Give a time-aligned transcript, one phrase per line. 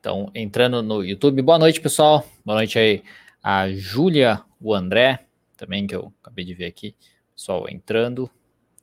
[0.00, 1.42] Então, entrando no YouTube.
[1.42, 2.26] Boa noite, pessoal.
[2.42, 3.02] Boa noite aí
[3.42, 5.26] a Júlia, o André,
[5.58, 6.96] também que eu acabei de ver aqui.
[7.36, 8.30] Pessoal entrando.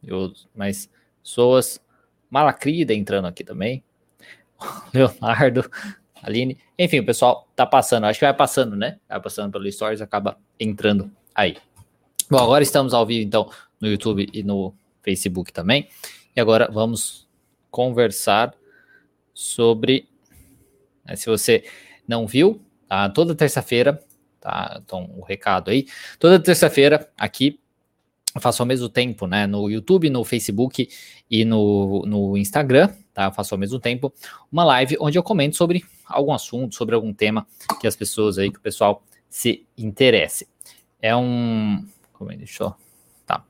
[0.04, 0.88] Eu, mais
[1.24, 1.82] pessoas.
[2.30, 3.84] Malacrida entrando aqui também.
[4.94, 5.68] Leonardo,
[6.22, 6.59] Aline.
[6.77, 8.04] Enfim, o pessoal tá passando.
[8.04, 8.99] Acho que vai passando, né?
[9.09, 11.57] Vai passando pelo Stories, acaba entrando aí.
[12.29, 13.49] Bom, agora estamos ao vivo, então,
[13.81, 14.71] no YouTube e no
[15.02, 15.89] Facebook também.
[16.36, 17.27] E agora vamos
[17.71, 18.54] conversar
[19.34, 20.07] sobre.
[21.08, 21.64] Né, se você
[22.08, 23.09] não viu, tá?
[23.09, 24.02] toda terça-feira,
[24.40, 24.80] tá?
[24.84, 25.88] Então, o recado aí.
[26.20, 27.59] Toda terça-feira, aqui,
[28.36, 29.48] eu faço ao mesmo tempo, né?
[29.48, 30.88] No YouTube, no Facebook
[31.30, 33.26] e no, no Instagram, tá?
[33.26, 34.14] Eu faço ao mesmo tempo
[34.52, 37.48] uma live onde eu comento sobre algum assunto, sobre algum tema
[37.81, 40.48] que as pessoas aí, que o pessoal se interesse.
[41.02, 41.86] É um.
[42.14, 42.38] Como é?
[42.38, 42.76] Deixa eu.
[43.26, 43.44] Tá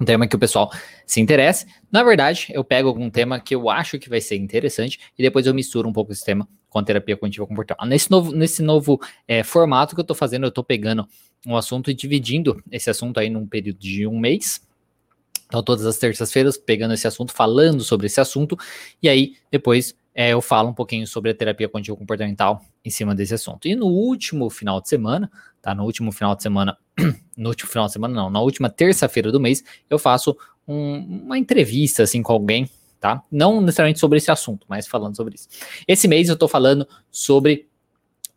[0.00, 0.70] um tema que o pessoal
[1.06, 1.66] se interesse.
[1.90, 5.46] Na verdade, eu pego algum tema que eu acho que vai ser interessante e depois
[5.46, 7.86] eu misturo um pouco esse tema com a terapia cognitiva comportamental.
[7.86, 11.06] Nesse novo, nesse novo é, formato que eu estou fazendo, eu estou pegando
[11.46, 14.60] um assunto e dividindo esse assunto aí num período de um mês.
[15.46, 18.58] Então, todas as terças-feiras, pegando esse assunto, falando sobre esse assunto,
[19.00, 23.14] e aí depois é, eu falo um pouquinho sobre a terapia cognitivo comportamental em cima
[23.14, 23.68] desse assunto.
[23.68, 25.30] E no último final de semana,
[25.62, 25.76] tá?
[25.76, 26.76] No último final de semana,
[27.38, 31.38] no último final de semana não, na última terça-feira do mês, eu faço um, uma
[31.38, 32.68] entrevista assim com alguém,
[33.04, 33.22] tá?
[33.30, 35.46] Não necessariamente sobre esse assunto, mas falando sobre isso.
[35.86, 37.68] Esse mês eu tô falando sobre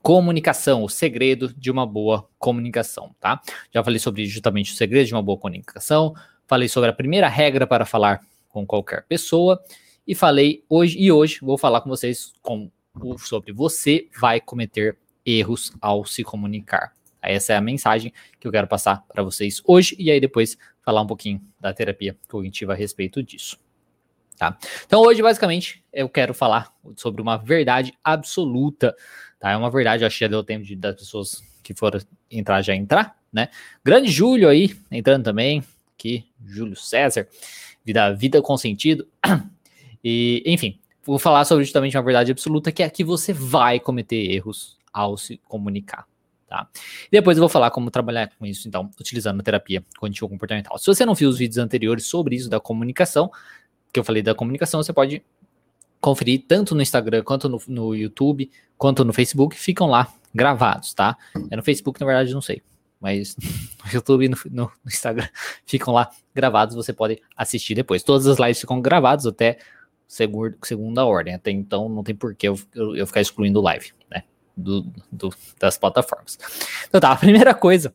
[0.01, 3.41] comunicação, o segredo de uma boa comunicação, tá?
[3.73, 6.13] Já falei sobre justamente o segredo de uma boa comunicação,
[6.45, 9.57] falei sobre a primeira regra para falar com qualquer pessoa
[10.05, 12.69] e falei hoje e hoje vou falar com vocês com,
[13.19, 16.91] sobre você vai cometer erros ao se comunicar.
[17.21, 21.01] Essa é a mensagem que eu quero passar para vocês hoje e aí depois falar
[21.01, 23.57] um pouquinho da terapia cognitiva a respeito disso.
[24.37, 24.55] Tá?
[24.85, 28.95] Então hoje basicamente eu quero falar sobre uma verdade absoluta,
[29.39, 29.51] tá?
[29.51, 32.75] É uma verdade, acho que já deu tempo de, das pessoas que foram entrar já
[32.75, 33.49] entrar, né?
[33.83, 35.63] Grande Júlio aí entrando também,
[35.95, 37.27] aqui, Júlio César,
[37.83, 39.07] vida vida com sentido.
[40.09, 44.31] E, enfim, vou falar sobre justamente uma verdade absoluta, que é que você vai cometer
[44.31, 46.05] erros ao se comunicar.
[46.47, 46.65] Tá?
[47.11, 50.77] Depois eu vou falar como trabalhar com isso, então, utilizando a terapia cognitivo comportamental.
[50.77, 53.29] Se você não viu os vídeos anteriores sobre isso da comunicação,
[53.91, 55.23] que eu falei da comunicação, você pode
[55.99, 61.17] conferir tanto no Instagram quanto no, no YouTube, quanto no Facebook, ficam lá gravados, tá?
[61.49, 62.61] É no Facebook, na verdade, não sei.
[62.99, 63.35] Mas
[63.85, 65.27] no YouTube e no, no, Instagram
[65.65, 68.03] ficam lá gravados, você pode assistir depois.
[68.03, 69.57] Todas as lives ficam gravadas até
[70.07, 71.33] segunda, segunda ordem.
[71.33, 74.23] Até então não tem porquê eu, eu, eu ficar excluindo live, né?
[74.55, 74.81] Do,
[75.11, 76.37] do, das plataformas.
[76.87, 77.93] Então tá, a primeira coisa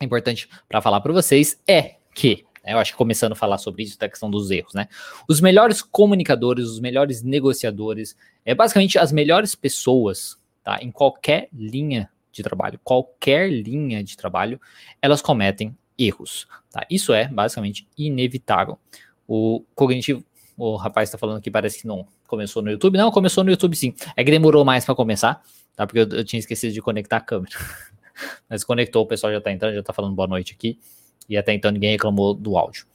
[0.00, 3.82] importante para falar para vocês é que, né, eu acho que começando a falar sobre
[3.82, 4.88] isso, da questão dos erros, né?
[5.28, 10.78] Os melhores comunicadores, os melhores negociadores, é basicamente as melhores pessoas, tá?
[10.82, 14.60] Em qualquer linha de trabalho, qualquer linha de trabalho,
[15.00, 16.86] elas cometem erros, tá?
[16.90, 18.78] Isso é basicamente inevitável.
[19.26, 20.24] O cognitivo
[20.58, 22.98] o rapaz está falando que parece que não começou no YouTube.
[22.98, 23.94] Não, começou no YouTube sim.
[24.16, 25.40] É que demorou mais para começar,
[25.76, 25.86] tá?
[25.86, 27.54] Porque eu, eu, tinha esquecido de conectar a câmera.
[28.50, 30.78] Mas conectou, o pessoal já está entrando, já está falando boa noite aqui.
[31.28, 32.86] E até então ninguém reclamou do áudio.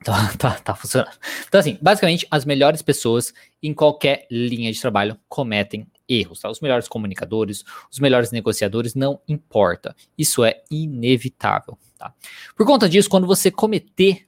[0.00, 1.10] Então, tá, tá funcionando.
[1.48, 3.32] Então, assim, basicamente, as melhores pessoas
[3.62, 6.50] em qualquer linha de trabalho cometem erros, tá?
[6.50, 9.96] Os melhores comunicadores, os melhores negociadores, não importa.
[10.16, 12.12] Isso é inevitável, tá?
[12.54, 14.26] Por conta disso, quando você cometer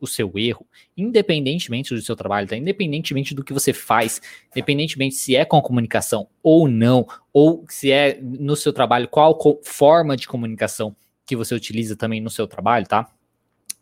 [0.00, 2.56] o seu erro, independentemente do seu trabalho, tá?
[2.56, 8.18] independentemente do que você faz, independentemente se é com comunicação ou não, ou se é
[8.20, 10.94] no seu trabalho, qual forma de comunicação
[11.26, 13.10] que você utiliza também no seu trabalho, tá?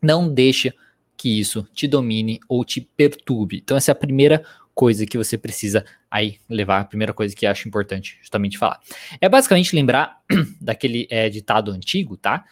[0.00, 0.72] Não deixe
[1.16, 3.58] que isso te domine ou te perturbe.
[3.58, 4.44] Então, essa é a primeira
[4.74, 8.80] coisa que você precisa aí levar, a primeira coisa que acho importante justamente falar.
[9.20, 10.20] É basicamente lembrar
[10.60, 12.44] daquele é, ditado antigo, tá?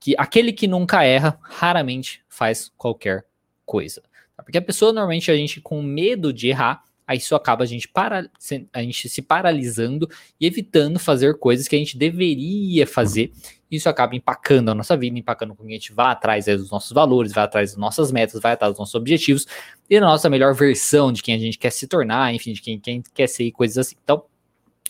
[0.00, 3.24] que aquele que nunca erra raramente faz qualquer
[3.66, 4.02] coisa.
[4.36, 7.86] Porque a pessoa, normalmente, a gente com medo de errar, aí isso acaba a gente,
[7.86, 8.28] para,
[8.72, 10.08] a gente se paralisando
[10.40, 13.30] e evitando fazer coisas que a gente deveria fazer.
[13.70, 16.92] Isso acaba empacando a nossa vida, empacando com que a gente vá atrás dos nossos
[16.92, 19.46] valores, vai atrás das nossas metas, vai atrás dos nossos objetivos
[19.88, 22.80] e da nossa melhor versão de quem a gente quer se tornar, enfim, de quem,
[22.80, 23.96] quem quer ser e coisas assim.
[24.02, 24.24] Então,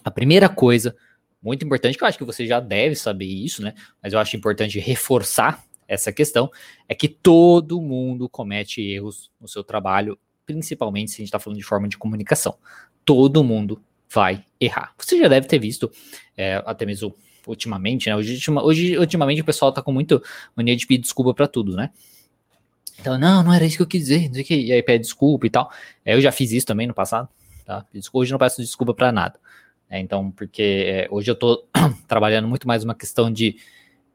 [0.03, 0.97] a primeira coisa
[1.43, 3.75] muito importante, que eu acho que você já deve saber isso, né?
[4.03, 6.51] Mas eu acho importante reforçar essa questão,
[6.89, 11.59] é que todo mundo comete erros no seu trabalho, principalmente se a gente está falando
[11.59, 12.57] de forma de comunicação.
[13.05, 14.95] Todo mundo vai errar.
[14.97, 15.91] Você já deve ter visto,
[16.37, 17.15] é, até mesmo
[17.47, 18.17] ultimamente, né?
[18.17, 20.23] Hoje, hoje, ultimamente o pessoal tá com muito
[20.57, 21.91] mania de pedir desculpa para tudo, né?
[23.01, 25.05] Então, não, não era isso que eu quis dizer, não sei que, e aí pede
[25.05, 25.71] desculpa e tal.
[26.05, 27.29] É, eu já fiz isso também no passado,
[27.65, 27.85] tá?
[28.13, 29.39] Hoje não peço desculpa para nada.
[29.89, 31.67] É, então, porque é, hoje eu estou
[32.07, 33.57] trabalhando muito mais uma questão de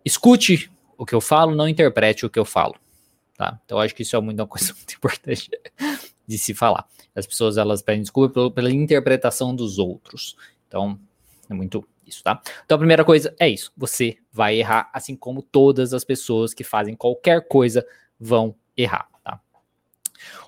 [0.05, 2.75] escute o que eu falo, não interprete o que eu falo.
[3.35, 3.59] Tá?
[3.65, 5.49] Então, acho que isso é muito, uma coisa muito importante
[6.27, 6.87] de se falar.
[7.13, 10.35] As pessoas elas pedem desculpa pela, pela interpretação dos outros.
[10.67, 10.99] Então,
[11.49, 12.41] é muito isso, tá?
[12.63, 13.71] Então, a primeira coisa é isso.
[13.75, 17.85] Você vai errar, assim como todas as pessoas que fazem qualquer coisa
[18.19, 19.39] vão errar, tá?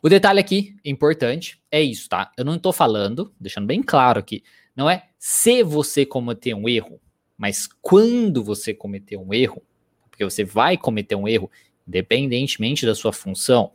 [0.01, 2.31] O detalhe aqui, importante, é isso, tá?
[2.38, 4.44] Eu não estou falando, deixando bem claro aqui,
[4.75, 7.00] não é se você cometer um erro,
[7.38, 9.62] mas quando você cometer um erro,
[10.09, 11.51] porque você vai cometer um erro,
[11.88, 13.71] independentemente da sua função.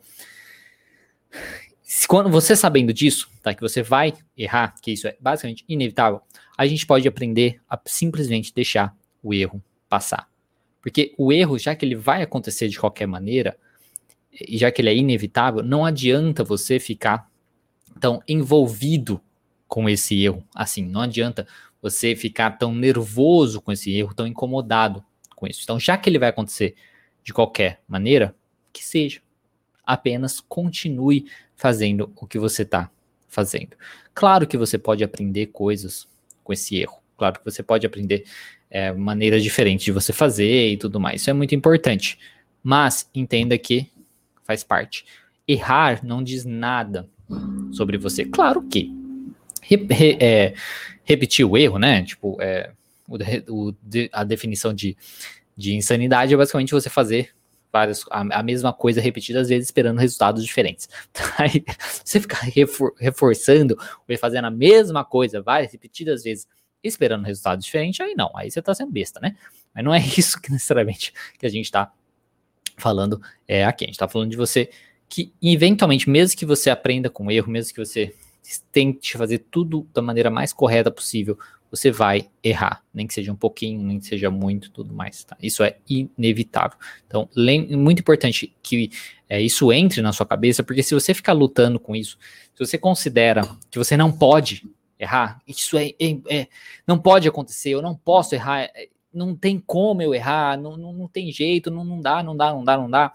[1.95, 6.21] Se, quando você sabendo disso, tá, que você vai errar, que isso é basicamente inevitável,
[6.57, 10.27] a gente pode aprender a simplesmente deixar o erro passar.
[10.81, 13.55] Porque o erro, já que ele vai acontecer de qualquer maneira,
[14.31, 17.29] e já que ele é inevitável, não adianta você ficar
[17.99, 19.21] tão envolvido
[19.67, 20.43] com esse erro.
[20.55, 21.47] Assim, não adianta
[21.79, 25.05] você ficar tão nervoso com esse erro, tão incomodado
[25.35, 25.59] com isso.
[25.61, 26.73] Então, já que ele vai acontecer
[27.23, 28.35] de qualquer maneira,
[28.73, 29.21] que seja.
[29.85, 31.25] Apenas continue
[31.55, 32.89] fazendo o que você está
[33.27, 33.75] fazendo.
[34.13, 36.07] Claro que você pode aprender coisas
[36.43, 37.01] com esse erro.
[37.17, 38.25] Claro que você pode aprender
[38.69, 41.21] é, maneiras diferentes de você fazer e tudo mais.
[41.21, 42.17] Isso é muito importante.
[42.61, 43.89] Mas entenda que
[44.43, 45.05] faz parte.
[45.47, 47.09] Errar não diz nada
[47.71, 48.25] sobre você.
[48.25, 48.91] Claro que
[49.61, 50.53] re, re, é,
[51.03, 52.03] repetir o erro, né?
[52.03, 52.71] Tipo, é,
[53.07, 53.17] o,
[53.69, 53.75] o,
[54.11, 54.95] a definição de,
[55.55, 57.29] de insanidade é basicamente você fazer
[57.73, 60.87] várias, a, a, mesma coisa repetidas vezes esperando resultados diferentes.
[61.39, 61.65] Aí,
[62.05, 63.75] você ficar refor, reforçando
[64.19, 66.47] fazendo a mesma coisa várias repetidas vezes
[66.83, 69.37] esperando resultados diferentes, aí não, aí você está sendo besta, né?
[69.73, 71.91] Mas não é isso que necessariamente que a gente está
[72.77, 73.85] falando é, aqui.
[73.85, 74.69] A gente está falando de você
[75.07, 78.13] que, eventualmente, mesmo que você aprenda com erro, mesmo que você
[78.71, 81.39] tente fazer tudo da maneira mais correta possível,
[81.73, 85.23] você vai errar, nem que seja um pouquinho, nem que seja muito, tudo mais.
[85.23, 85.35] Tá?
[85.41, 86.77] Isso é inevitável.
[87.07, 87.27] Então,
[87.71, 88.91] muito importante que
[89.27, 92.19] é, isso entre na sua cabeça, porque se você ficar lutando com isso,
[92.53, 93.41] se você considera
[93.71, 96.47] que você não pode errar, isso é, é, é
[96.85, 100.93] não pode acontecer, eu não posso errar, é, não tem como eu errar, não, não,
[100.93, 103.11] não tem jeito, não, não dá, não dá, não dá, não dá.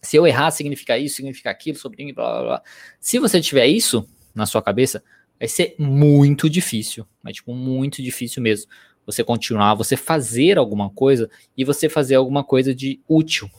[0.00, 2.62] Se eu errar, significa isso, significa aquilo, sobre blá, blá, blá.
[2.98, 5.04] Se você tiver isso, na sua cabeça,
[5.38, 8.70] vai ser muito difícil, mas tipo, muito difícil mesmo.
[9.06, 13.50] Você continuar, você fazer alguma coisa e você fazer alguma coisa de útil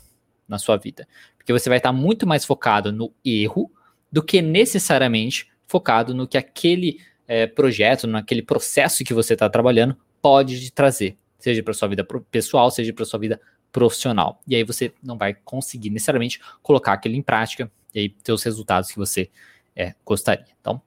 [0.47, 1.07] na sua vida.
[1.37, 3.71] Porque você vai estar muito mais focado no erro
[4.11, 9.95] do que necessariamente focado no que aquele é, projeto, naquele processo que você está trabalhando
[10.21, 13.39] pode te trazer, seja para sua vida pessoal, seja para sua vida
[13.71, 14.41] profissional.
[14.47, 18.41] E aí você não vai conseguir necessariamente colocar aquilo em prática e aí ter os
[18.41, 19.29] resultados que você
[19.75, 20.47] é, gostaria.
[20.59, 20.81] Então,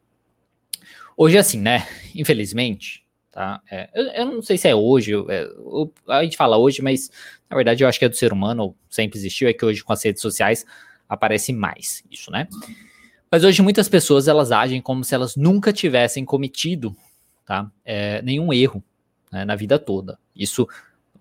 [1.18, 1.86] hoje é assim, né?
[2.14, 3.60] Infelizmente, tá?
[3.70, 5.48] É, eu, eu, não sei se é hoje, é,
[6.08, 7.10] a gente fala hoje, mas
[7.50, 9.92] na verdade eu acho que é do ser humano, sempre existiu, é que hoje com
[9.92, 10.64] as redes sociais
[11.08, 12.46] aparece mais isso, né?
[13.30, 16.96] Mas hoje muitas pessoas elas agem como se elas nunca tivessem cometido,
[17.44, 17.70] tá?
[17.84, 18.82] É, nenhum erro
[19.32, 20.18] né, na vida toda.
[20.34, 20.66] Isso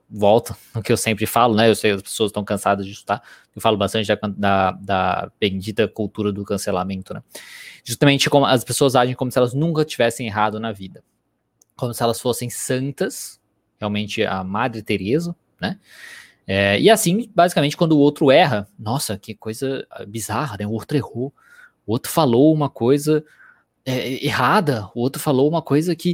[0.10, 1.70] volta no que eu sempre falo, né?
[1.70, 3.22] Eu sei as pessoas estão cansadas disso, tá?
[3.56, 7.22] Eu falo bastante da, da, da, bendita cultura do cancelamento, né?
[7.84, 11.04] Justamente como as pessoas agem como se elas nunca tivessem errado na vida.
[11.76, 13.40] Como se elas fossem santas,
[13.78, 15.80] realmente a Madre Teresa, né?
[16.46, 20.66] É, e assim, basicamente, quando o outro erra, nossa, que coisa bizarra, né?
[20.66, 21.34] O outro errou,
[21.86, 23.24] o outro falou uma coisa
[23.88, 26.14] é, errada, o outro falou uma coisa que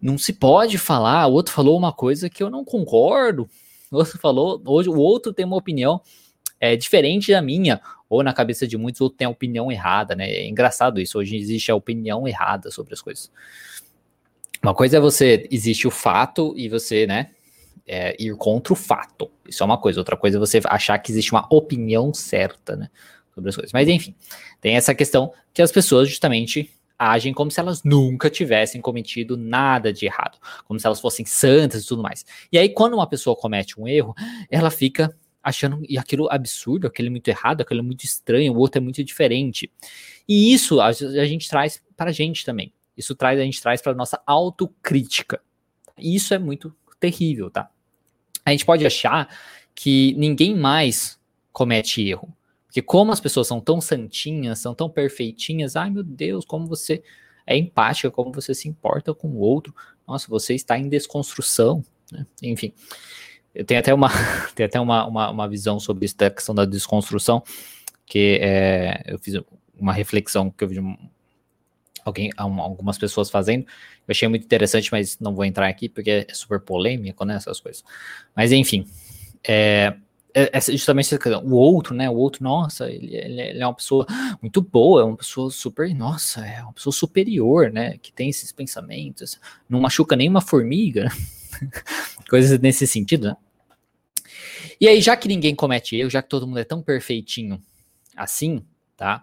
[0.00, 3.46] não se pode falar, o outro falou uma coisa que eu não concordo,
[3.92, 6.00] o outro falou, hoje o outro tem uma opinião
[6.58, 10.14] é, diferente da minha, ou na cabeça de muitos, o outro tem a opinião errada,
[10.14, 10.30] né?
[10.30, 13.30] É engraçado isso, hoje existe a opinião errada sobre as coisas.
[14.62, 17.30] Uma coisa é você, existe o fato e você, né,
[17.86, 19.30] é, ir contra o fato.
[19.46, 20.00] Isso é uma coisa.
[20.00, 22.88] Outra coisa é você achar que existe uma opinião certa, né,
[23.34, 23.72] sobre as coisas.
[23.74, 24.14] Mas enfim,
[24.58, 29.90] tem essa questão que as pessoas justamente agem como se elas nunca tivessem cometido nada
[29.90, 32.26] de errado, como se elas fossem santas e tudo mais.
[32.52, 34.14] E aí, quando uma pessoa comete um erro,
[34.50, 39.02] ela fica achando aquilo absurdo, aquele muito errado, aquele muito estranho, o outro é muito
[39.02, 39.72] diferente.
[40.28, 42.70] E isso a, a gente traz para a gente também.
[42.94, 45.40] Isso traz a gente traz para nossa autocrítica.
[45.98, 47.70] E isso é muito terrível, tá?
[48.44, 49.34] A gente pode achar
[49.74, 51.18] que ninguém mais
[51.50, 52.28] comete erro.
[52.70, 57.02] Porque como as pessoas são tão santinhas, são tão perfeitinhas, ai meu Deus, como você
[57.44, 59.74] é empática, como você se importa com o outro.
[60.06, 62.24] Nossa, você está em desconstrução, né?
[62.40, 62.72] Enfim.
[63.52, 64.08] Eu tenho até uma,
[64.54, 67.42] tenho até uma, uma, uma, visão sobre isso, da questão da desconstrução,
[68.06, 69.34] que é, eu fiz
[69.76, 70.78] uma reflexão que eu vi
[72.04, 73.62] alguém, algumas pessoas fazendo.
[74.06, 77.34] Eu achei muito interessante, mas não vou entrar aqui porque é super polêmico, né?
[77.34, 77.82] Essas coisas.
[78.36, 78.86] Mas enfim,
[79.42, 79.96] é,
[80.34, 82.08] é, é justamente o outro, né?
[82.08, 84.06] O outro, nossa, ele, ele, é uma pessoa
[84.40, 87.98] muito boa, é uma pessoa super, nossa, é uma pessoa superior, né?
[87.98, 91.10] Que tem esses pensamentos, não machuca nenhuma formiga,
[92.28, 93.36] coisas nesse sentido, né?
[94.80, 97.60] E aí, já que ninguém comete erro, já que todo mundo é tão perfeitinho
[98.16, 98.64] assim,
[98.96, 99.22] tá?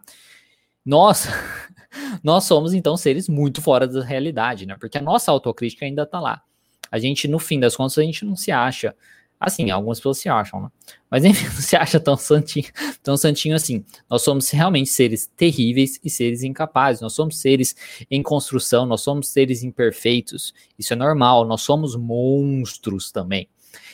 [0.86, 1.28] Nós,
[2.24, 4.76] nós somos então seres muito fora da realidade, né?
[4.80, 6.44] Porque a nossa autocrítica ainda tá lá.
[6.92, 8.96] A gente, no fim das contas, a gente não se acha
[9.40, 10.70] Assim, algumas pessoas se acham, né?
[11.10, 12.66] Mas enfim, não se acha tão santinho,
[13.04, 13.84] tão santinho assim.
[14.10, 17.02] Nós somos realmente seres terríveis e seres incapazes.
[17.02, 17.76] Nós somos seres
[18.10, 20.54] em construção, nós somos seres imperfeitos.
[20.78, 21.46] Isso é normal.
[21.46, 23.48] Nós somos monstros também.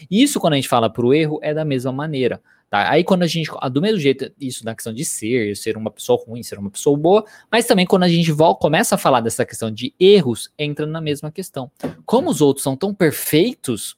[0.09, 2.41] Isso, quando a gente fala para o erro, é da mesma maneira.
[2.69, 2.89] Tá?
[2.89, 6.19] Aí, quando a gente, do mesmo jeito, isso na questão de ser, ser uma pessoa
[6.25, 9.45] ruim, ser uma pessoa boa, mas também quando a gente volta, começa a falar dessa
[9.45, 11.69] questão de erros, entra na mesma questão.
[12.03, 13.95] Como os outros são tão perfeitos,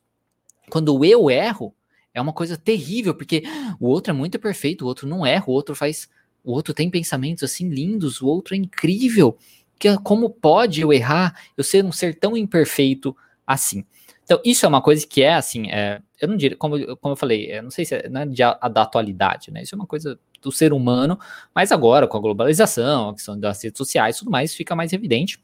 [0.69, 1.73] quando eu erro,
[2.13, 3.43] é uma coisa terrível, porque
[3.79, 6.09] o outro é muito perfeito, o outro não erra, o outro faz.
[6.43, 9.37] O outro tem pensamentos assim lindos, o outro é incrível.
[9.77, 13.83] Que, como pode eu errar, eu ser um ser tão imperfeito assim?
[14.23, 17.15] Então, isso é uma coisa que é assim, é, eu não diria, como, como eu
[17.17, 19.63] falei, eu não sei se é, é de, a, da atualidade, né?
[19.63, 21.19] Isso é uma coisa do ser humano,
[21.53, 25.39] mas agora, com a globalização, a questão das redes sociais tudo mais, fica mais evidente,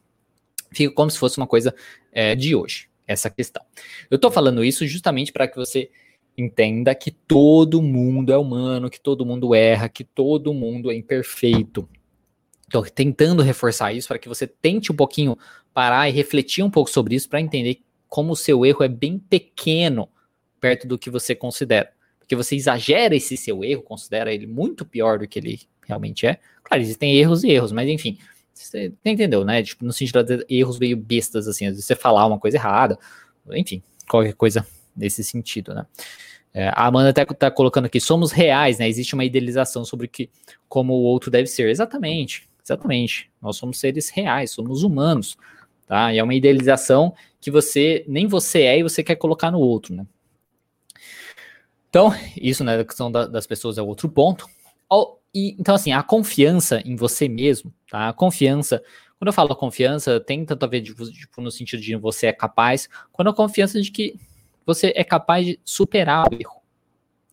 [0.71, 1.75] fica como se fosse uma coisa
[2.11, 3.63] é, de hoje essa questão.
[4.09, 5.89] Eu estou falando isso justamente para que você
[6.37, 11.87] entenda que todo mundo é humano, que todo mundo erra, que todo mundo é imperfeito.
[12.65, 15.37] Estou tentando reforçar isso para que você tente um pouquinho
[15.73, 19.17] parar e refletir um pouco sobre isso para entender como o seu erro é bem
[19.17, 20.09] pequeno
[20.59, 21.91] perto do que você considera.
[22.19, 26.39] Porque você exagera esse seu erro, considera ele muito pior do que ele realmente é.
[26.63, 28.17] Claro, existem erros e erros, mas enfim,
[28.67, 29.63] você entendeu, né?
[29.63, 32.97] Tipo, no sentido de erros meio bestas, assim, às vezes você falar uma coisa errada,
[33.51, 34.65] enfim, qualquer coisa
[34.95, 35.85] nesse sentido, né?
[36.53, 38.87] É, a Amanda até tá colocando aqui, somos reais, né?
[38.87, 40.29] Existe uma idealização sobre que,
[40.67, 41.69] como o outro deve ser.
[41.69, 43.31] Exatamente, exatamente.
[43.41, 45.37] Nós somos seres reais, somos humanos,
[45.87, 46.13] tá?
[46.13, 49.95] E é uma idealização que você, nem você é e você quer colocar no outro,
[49.95, 50.05] né?
[51.89, 54.45] Então, isso, né, a questão da, das pessoas é outro ponto.
[55.33, 58.09] E, então, assim, a confiança em você mesmo, tá?
[58.09, 58.83] A confiança,
[59.17, 62.33] quando eu falo confiança, tem tanto a ver de, tipo, no sentido de você é
[62.33, 64.19] capaz, quando a confiança de que
[64.65, 66.61] você é capaz de superar o erro.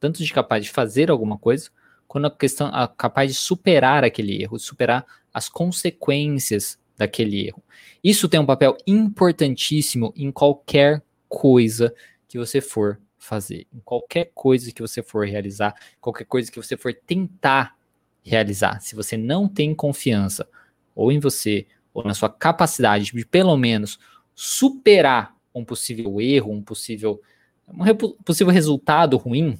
[0.00, 1.70] Tanto de capaz de fazer alguma coisa,
[2.06, 7.62] quando a questão a capaz de superar aquele erro, superar as consequências daquele erro.
[8.02, 11.94] Isso tem um papel importantíssimo em qualquer coisa
[12.26, 16.76] que você for fazer, em qualquer coisa que você for realizar, qualquer coisa que você
[16.76, 17.77] for tentar
[18.24, 18.80] realizar.
[18.80, 20.48] Se você não tem confiança
[20.94, 23.98] ou em você, ou na sua capacidade de pelo menos
[24.34, 27.20] superar um possível erro, um possível,
[27.68, 29.58] um possível resultado ruim,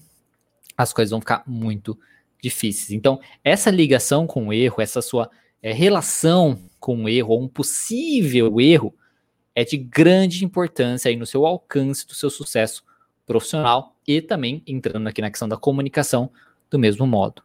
[0.77, 1.99] as coisas vão ficar muito
[2.41, 2.93] difíceis.
[2.93, 5.29] Então, essa ligação com o erro, essa sua
[5.61, 8.95] é, relação com o erro, ou um possível erro,
[9.55, 12.85] é de grande importância aí no seu alcance do seu sucesso
[13.27, 16.31] profissional e também entrando aqui na questão da comunicação
[16.71, 17.43] do mesmo modo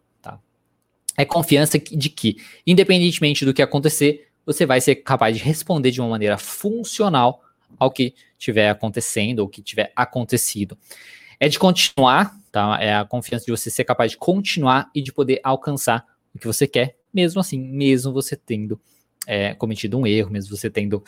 [1.18, 6.02] é confiança de que, independentemente do que acontecer, você vai ser capaz de responder de
[6.02, 7.44] uma maneira funcional
[7.80, 10.78] ao que estiver acontecendo ou que tiver acontecido.
[11.40, 12.78] É de continuar, tá?
[12.82, 16.48] É a confiança de você ser capaz de continuar e de poder alcançar o que
[16.48, 18.80] você quer, mesmo assim, mesmo você tendo
[19.28, 21.04] é, cometido um erro, mesmo você tendo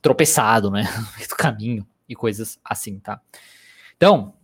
[0.00, 0.84] tropeçado, né,
[1.30, 3.20] no caminho e coisas assim, tá?
[3.96, 4.34] Então,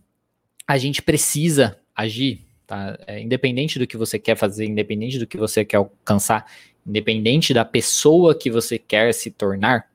[0.67, 2.97] a gente precisa agir Tá?
[3.05, 6.45] É, independente do que você quer fazer, independente do que você quer alcançar,
[6.85, 9.87] independente da pessoa que você quer se tornar,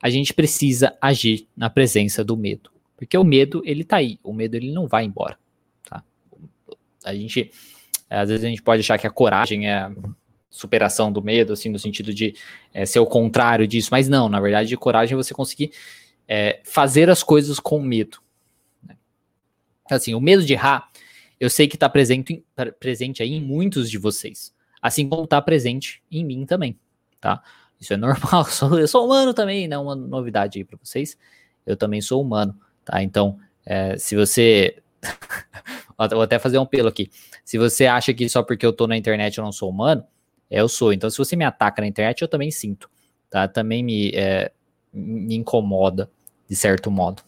[0.00, 2.70] a gente precisa agir na presença do medo.
[2.96, 4.18] Porque o medo, ele tá aí.
[4.22, 5.38] O medo, ele não vai embora.
[5.88, 6.02] Tá?
[7.04, 7.50] A gente,
[8.08, 9.90] às vezes a gente pode achar que a coragem é
[10.50, 12.34] superação do medo, assim, no sentido de
[12.72, 13.88] é, ser o contrário disso.
[13.92, 15.72] Mas não, na verdade, coragem é você conseguir
[16.26, 18.18] é, fazer as coisas com medo.
[18.82, 18.96] Né?
[19.90, 20.87] Assim, o medo de errar,
[21.40, 22.44] eu sei que está presente,
[22.80, 24.52] presente aí em muitos de vocês.
[24.80, 26.78] Assim como está presente em mim também,
[27.20, 27.42] tá?
[27.80, 28.46] Isso é normal,
[28.78, 31.16] eu sou humano também, não é uma novidade aí para vocês.
[31.64, 33.02] Eu também sou humano, tá?
[33.02, 34.82] Então, é, se você.
[35.96, 37.10] vou até fazer um pelo aqui.
[37.44, 40.04] Se você acha que só porque eu tô na internet eu não sou humano,
[40.50, 40.92] eu sou.
[40.92, 42.90] Então, se você me ataca na internet, eu também sinto,
[43.28, 43.46] tá?
[43.46, 44.50] Também me, é,
[44.92, 46.10] me incomoda,
[46.48, 47.22] de certo modo.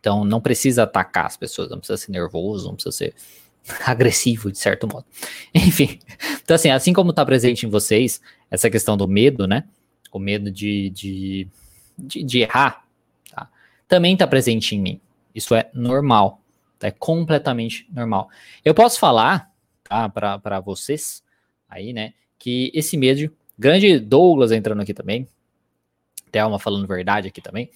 [0.00, 3.14] Então não precisa atacar as pessoas, não precisa ser nervoso, não precisa ser
[3.86, 5.06] agressivo de certo modo.
[5.54, 6.00] Enfim,
[6.42, 9.64] então assim, assim como está presente em vocês essa questão do medo, né?
[10.12, 11.48] o medo de, de,
[11.96, 12.84] de, de errar,
[13.30, 13.48] tá?
[13.86, 15.00] também está presente em mim.
[15.34, 16.42] Isso é normal,
[16.78, 16.88] tá?
[16.88, 18.28] é completamente normal.
[18.64, 19.50] Eu posso falar
[19.84, 21.22] tá, para vocês
[21.68, 25.28] aí, né, que esse medo, grande Douglas entrando aqui também,
[26.32, 27.70] Thelma falando verdade aqui também.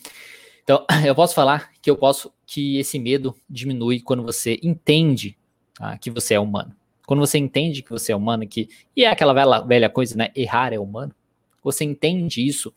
[0.64, 5.36] Então, eu posso falar que eu posso que esse medo diminui quando você entende
[5.74, 6.74] tá, que você é humano.
[7.06, 10.30] Quando você entende que você é humano, que e é aquela velha, velha coisa, né?
[10.34, 11.14] Errar é humano.
[11.62, 12.72] Você entende isso,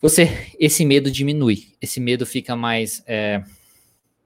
[0.00, 1.68] você esse medo diminui.
[1.80, 3.42] Esse medo fica mais é,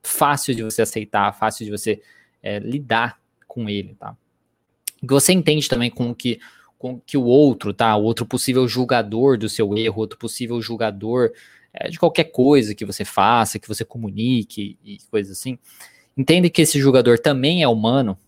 [0.02, 2.02] fácil de você aceitar, fácil de você
[2.42, 4.16] é, lidar com ele, tá?
[5.02, 6.38] Você entende também com que
[6.78, 7.96] com que o outro, tá?
[7.96, 11.32] O outro possível julgador do seu erro, outro possível julgador
[11.78, 15.58] é, de qualquer coisa que você faça, que você comunique e coisas assim.
[16.16, 18.18] Entende que esse julgador também é humano,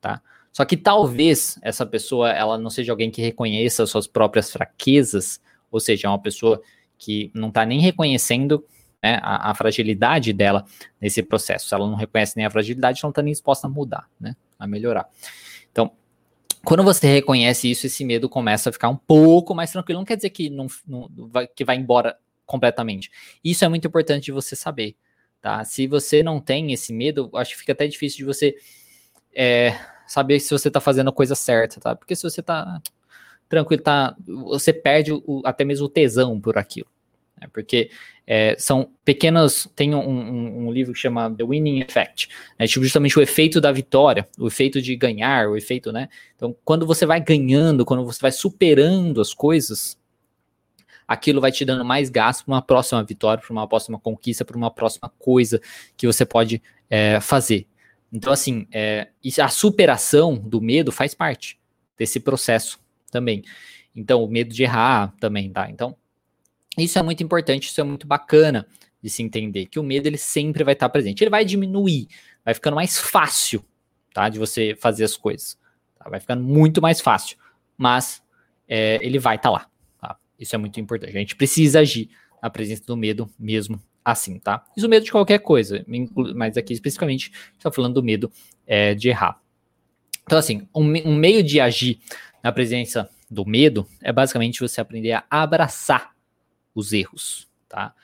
[0.00, 0.22] tá?
[0.52, 5.40] Só que talvez essa pessoa ela não seja alguém que reconheça suas próprias fraquezas,
[5.70, 6.62] ou seja, é uma pessoa
[6.96, 8.64] que não está nem reconhecendo
[9.02, 10.64] né, a, a, fragilidade dela
[11.00, 11.68] nesse processo.
[11.68, 14.66] Se ela não reconhece nem a fragilidade, não está nem disposta a mudar, né, a
[14.66, 15.08] melhorar.
[15.72, 15.90] Então,
[16.64, 19.98] quando você reconhece isso, esse medo começa a ficar um pouco mais tranquilo.
[19.98, 22.16] Não quer dizer que, não, não vai, que vai embora
[22.52, 23.10] completamente.
[23.42, 24.94] Isso é muito importante de você saber,
[25.40, 25.64] tá?
[25.64, 28.54] Se você não tem esse medo, acho que fica até difícil de você
[29.34, 29.74] é,
[30.06, 31.96] saber se você está fazendo a coisa certa, tá?
[31.96, 32.80] Porque se você está
[33.48, 36.88] tranquilo, tá, você perde o, até mesmo o tesão por aquilo.
[37.40, 37.48] Né?
[37.50, 37.90] Porque
[38.26, 39.66] é, são pequenas.
[39.74, 42.28] Tem um, um, um, livro que chama The Winning Effect,
[42.58, 42.66] né?
[42.66, 46.10] tipo, justamente o efeito da vitória, o efeito de ganhar, o efeito, né?
[46.36, 49.98] Então, quando você vai ganhando, quando você vai superando as coisas,
[51.06, 54.56] aquilo vai te dando mais gasto para uma próxima vitória, para uma próxima conquista, para
[54.56, 55.60] uma próxima coisa
[55.96, 57.66] que você pode é, fazer.
[58.12, 59.08] Então, assim, é,
[59.40, 61.58] a superação do medo faz parte
[61.96, 62.78] desse processo
[63.10, 63.42] também.
[63.94, 65.70] Então, o medo de errar também, tá?
[65.70, 65.96] Então,
[66.76, 68.66] isso é muito importante, isso é muito bacana
[69.02, 71.22] de se entender, que o medo ele sempre vai estar presente.
[71.22, 72.08] Ele vai diminuir,
[72.44, 73.64] vai ficando mais fácil,
[74.12, 74.28] tá?
[74.28, 75.58] De você fazer as coisas.
[75.98, 76.08] Tá?
[76.08, 77.36] Vai ficando muito mais fácil,
[77.76, 78.22] mas
[78.68, 79.68] é, ele vai estar lá.
[80.42, 81.16] Isso é muito importante.
[81.16, 82.10] A gente precisa agir
[82.42, 84.64] na presença do medo mesmo assim, tá?
[84.76, 85.84] Isso medo de qualquer coisa,
[86.34, 88.30] mas aqui especificamente está falando do medo
[88.66, 89.40] é, de errar.
[90.24, 92.00] Então, assim, um, um meio de agir
[92.42, 96.14] na presença do medo é basicamente você aprender a abraçar
[96.74, 97.94] os erros, tá?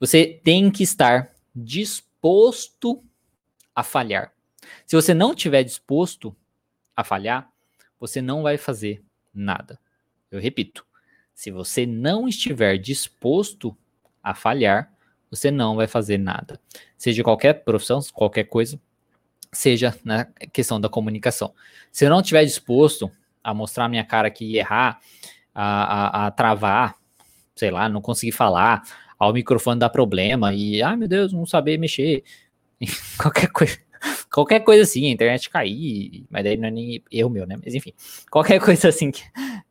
[0.00, 3.02] Você tem que estar disposto
[3.74, 4.32] a falhar.
[4.86, 6.34] Se você não estiver disposto
[6.96, 7.50] a falhar,
[8.00, 9.02] você não vai fazer
[9.32, 9.78] nada.
[10.30, 10.84] Eu repito,
[11.42, 13.76] se você não estiver disposto
[14.22, 14.92] a falhar,
[15.28, 16.60] você não vai fazer nada.
[16.96, 18.80] Seja qualquer profissão, qualquer coisa,
[19.50, 21.52] seja na questão da comunicação.
[21.90, 23.10] Se eu não estiver disposto
[23.42, 25.00] a mostrar minha cara aqui e errar,
[25.52, 26.94] a, a, a travar,
[27.56, 28.84] sei lá, não conseguir falar,
[29.18, 32.22] ao microfone dar problema e, ai ah, meu Deus, não saber mexer,
[33.18, 33.76] qualquer coisa,
[34.32, 37.56] qualquer coisa assim, a internet cair, mas daí não é nem eu meu, né?
[37.62, 37.92] Mas enfim,
[38.30, 39.22] qualquer coisa assim que,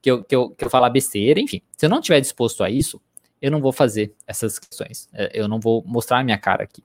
[0.02, 2.70] que, eu, que, eu, que eu falar besteira, enfim, se eu não estiver disposto a
[2.70, 3.02] isso,
[3.42, 6.84] eu não vou fazer essas questões, é, eu não vou mostrar a minha cara aqui.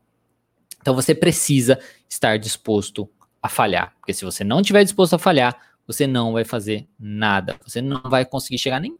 [0.80, 3.08] Então você precisa estar disposto
[3.42, 7.56] a falhar, porque se você não estiver disposto a falhar, você não vai fazer nada,
[7.64, 8.96] você não vai conseguir chegar nem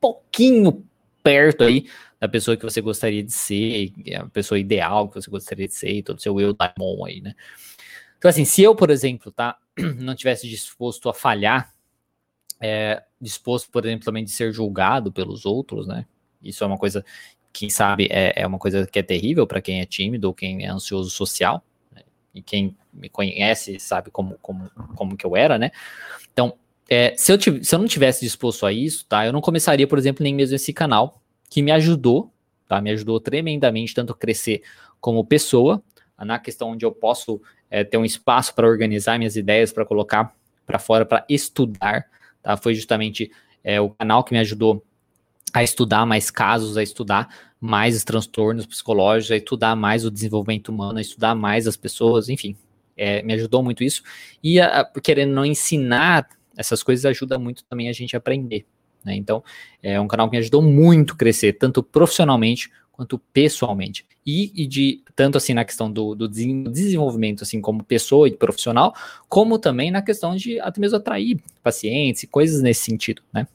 [0.00, 0.84] pouquinho
[1.22, 1.86] perto aí
[2.24, 6.02] da pessoa que você gostaria de ser, a pessoa ideal que você gostaria de ser,
[6.02, 7.34] todo o seu eu diamond aí, né?
[8.16, 9.58] Então, assim, se eu, por exemplo, tá,
[10.00, 11.74] não tivesse disposto a falhar,
[12.58, 16.06] é, disposto, por exemplo, também de ser julgado pelos outros, né?
[16.42, 17.04] Isso é uma coisa,
[17.52, 20.64] quem sabe, é, é uma coisa que é terrível para quem é tímido ou quem
[20.64, 22.00] é ansioso social, né?
[22.34, 25.70] e quem me conhece sabe como, como, como que eu era, né?
[26.32, 26.56] Então,
[26.88, 29.26] é, se, eu se eu não tivesse disposto a isso, tá?
[29.26, 31.20] Eu não começaria, por exemplo, nem mesmo esse canal,
[31.54, 32.32] que me ajudou,
[32.66, 32.80] tá?
[32.80, 34.64] Me ajudou tremendamente, tanto crescer
[35.00, 35.80] como pessoa,
[36.18, 37.40] na questão onde eu posso
[37.70, 40.34] é, ter um espaço para organizar minhas ideias, para colocar
[40.66, 42.06] para fora, para estudar,
[42.42, 42.56] tá?
[42.56, 43.30] Foi justamente
[43.62, 44.84] é, o canal que me ajudou
[45.52, 47.28] a estudar mais casos, a estudar
[47.60, 52.28] mais os transtornos psicológicos, a estudar mais o desenvolvimento humano, a estudar mais as pessoas,
[52.28, 52.56] enfim,
[52.96, 54.02] é, me ajudou muito isso.
[54.42, 58.66] E a, querendo não ensinar essas coisas ajuda muito também a gente a aprender.
[59.04, 59.14] Né?
[59.16, 59.42] Então,
[59.82, 64.06] é um canal que me ajudou muito a crescer, tanto profissionalmente quanto pessoalmente.
[64.26, 68.94] E, e, de tanto assim na questão do, do, desenvolvimento, assim, como pessoa e profissional,
[69.28, 73.46] como também na questão de até mesmo atrair pacientes e coisas nesse sentido, né?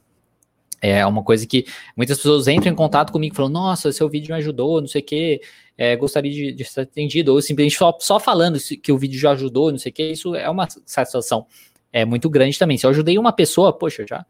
[0.82, 1.66] É uma coisa que
[1.98, 5.04] muitas pessoas entram em contato comigo falam, nossa, seu vídeo me ajudou, não sei o
[5.04, 5.42] quê,
[5.78, 9.32] é, gostaria de, de ser atendido, ou simplesmente só, só falando que o vídeo já
[9.32, 11.46] ajudou, não sei o quê, isso é uma satisfação
[11.92, 12.78] é muito grande também.
[12.78, 14.26] Se eu ajudei uma pessoa, poxa, já,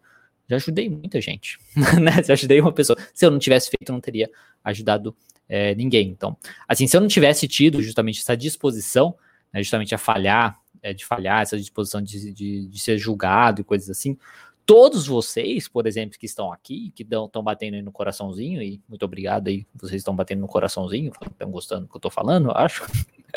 [0.50, 1.60] já ajudei muita gente,
[2.02, 2.24] né?
[2.24, 2.98] Já ajudei uma pessoa.
[3.14, 4.30] Se eu não tivesse feito, eu não teria
[4.64, 5.16] ajudado
[5.48, 6.10] é, ninguém.
[6.10, 6.36] Então,
[6.68, 9.16] assim, se eu não tivesse tido justamente essa disposição,
[9.54, 13.64] né, justamente a falhar, é, de falhar, essa disposição de, de, de, ser julgado e
[13.64, 14.18] coisas assim,
[14.66, 19.04] todos vocês, por exemplo, que estão aqui, que estão batendo aí no coraçãozinho, e muito
[19.04, 22.56] obrigado aí, vocês estão batendo no coraçãozinho, estão gostando do que eu estou falando, eu
[22.56, 22.86] acho.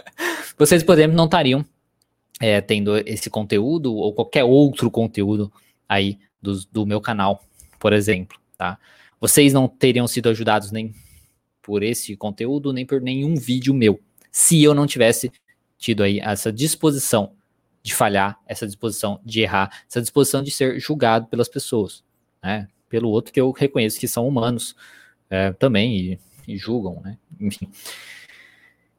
[0.57, 1.65] vocês, por exemplo, não estariam
[2.41, 5.53] é, tendo esse conteúdo ou qualquer outro conteúdo
[5.89, 7.45] aí do, meu canal,
[7.79, 8.79] por exemplo, tá?
[9.21, 10.93] Vocês não teriam sido ajudados nem
[11.63, 14.01] por esse conteúdo, nem por nenhum vídeo meu,
[14.33, 15.31] se eu não tivesse
[15.79, 17.33] tido aí essa disposição
[17.83, 22.03] de falhar, essa disposição de errar, essa disposição de ser julgado pelas pessoas,
[22.43, 22.69] né?
[22.89, 24.77] Pelo outro que eu reconheço que são humanos
[25.29, 27.19] é, também e, e, julgam, né?
[27.41, 27.69] Enfim.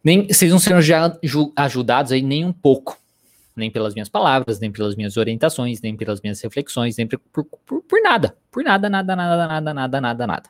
[0.04, 1.18] Nem, vocês não serão já
[1.56, 3.00] ajudados aí nem um pouco,
[3.56, 7.82] nem pelas minhas palavras, nem pelas minhas orientações, nem pelas minhas reflexões, nem por, por,
[7.82, 10.50] por, nada, por nada, nada, nada, nada, nada, nada, nada.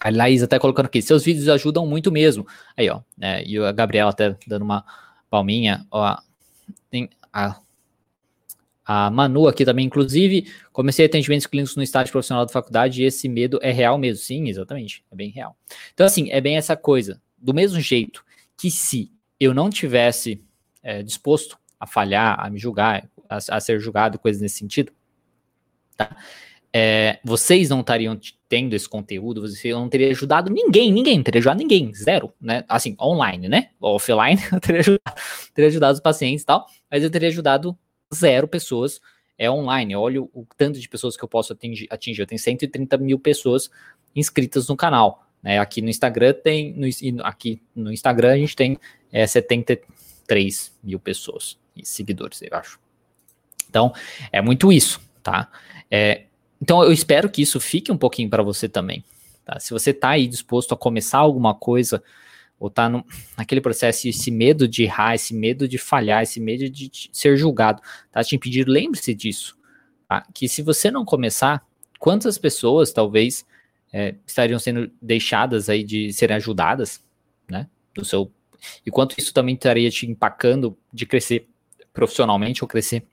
[0.00, 2.46] A Laís até colocando aqui, seus vídeos ajudam muito mesmo.
[2.76, 4.84] Aí, ó, né, e a Gabriela até dando uma
[5.30, 6.16] palminha, ó,
[6.90, 7.58] tem a,
[8.84, 13.28] a Manu aqui também, inclusive, comecei atendimentos clínicos no estágio profissional da faculdade e esse
[13.28, 14.22] medo é real mesmo.
[14.24, 15.56] Sim, exatamente, é bem real.
[15.94, 17.20] Então, assim, é bem essa coisa.
[17.38, 18.24] Do mesmo jeito
[18.56, 20.42] que se eu não tivesse
[20.82, 24.92] é, disposto a falhar, a me julgar, a, a ser julgado, coisas nesse sentido,
[25.96, 26.16] tá?
[26.72, 28.16] é, vocês não estariam
[28.48, 32.64] tendo esse conteúdo, você não teria ajudado ninguém, ninguém, teria ajudado ninguém, zero, né?
[32.68, 33.70] Assim, online, né?
[33.80, 35.16] Offline, eu teria ajudado,
[35.52, 37.76] teria ajudado os pacientes e tal, mas eu teria ajudado
[38.14, 39.00] zero pessoas
[39.36, 39.96] é online.
[39.96, 42.22] Olha o, tanto de pessoas que eu posso atingir, atingir.
[42.22, 43.68] Eu tenho 130 mil pessoas
[44.14, 45.26] inscritas no canal.
[45.42, 45.58] Né?
[45.58, 46.72] Aqui no Instagram tem.
[46.74, 46.86] No,
[47.24, 48.78] aqui no Instagram a gente tem
[49.10, 52.78] é, 73 mil pessoas seguidores, eu acho.
[53.68, 53.92] Então,
[54.30, 55.50] é muito isso, tá?
[55.90, 56.24] É,
[56.60, 59.04] então eu espero que isso fique um pouquinho para você também.
[59.44, 59.58] Tá?
[59.58, 62.02] Se você está aí disposto a começar alguma coisa,
[62.58, 62.88] ou está
[63.36, 67.82] naquele processo, esse medo de errar, esse medo de falhar, esse medo de ser julgado,
[68.12, 69.58] tá te impedindo, lembre-se disso.
[70.08, 70.24] Tá?
[70.32, 71.66] Que se você não começar,
[71.98, 73.44] quantas pessoas talvez
[73.92, 77.02] é, estariam sendo deixadas aí de serem ajudadas,
[77.48, 77.68] né?
[77.94, 78.32] Do seu,
[78.86, 81.48] e quanto isso também estaria te empacando de crescer
[81.92, 83.06] profissionalmente ou crescer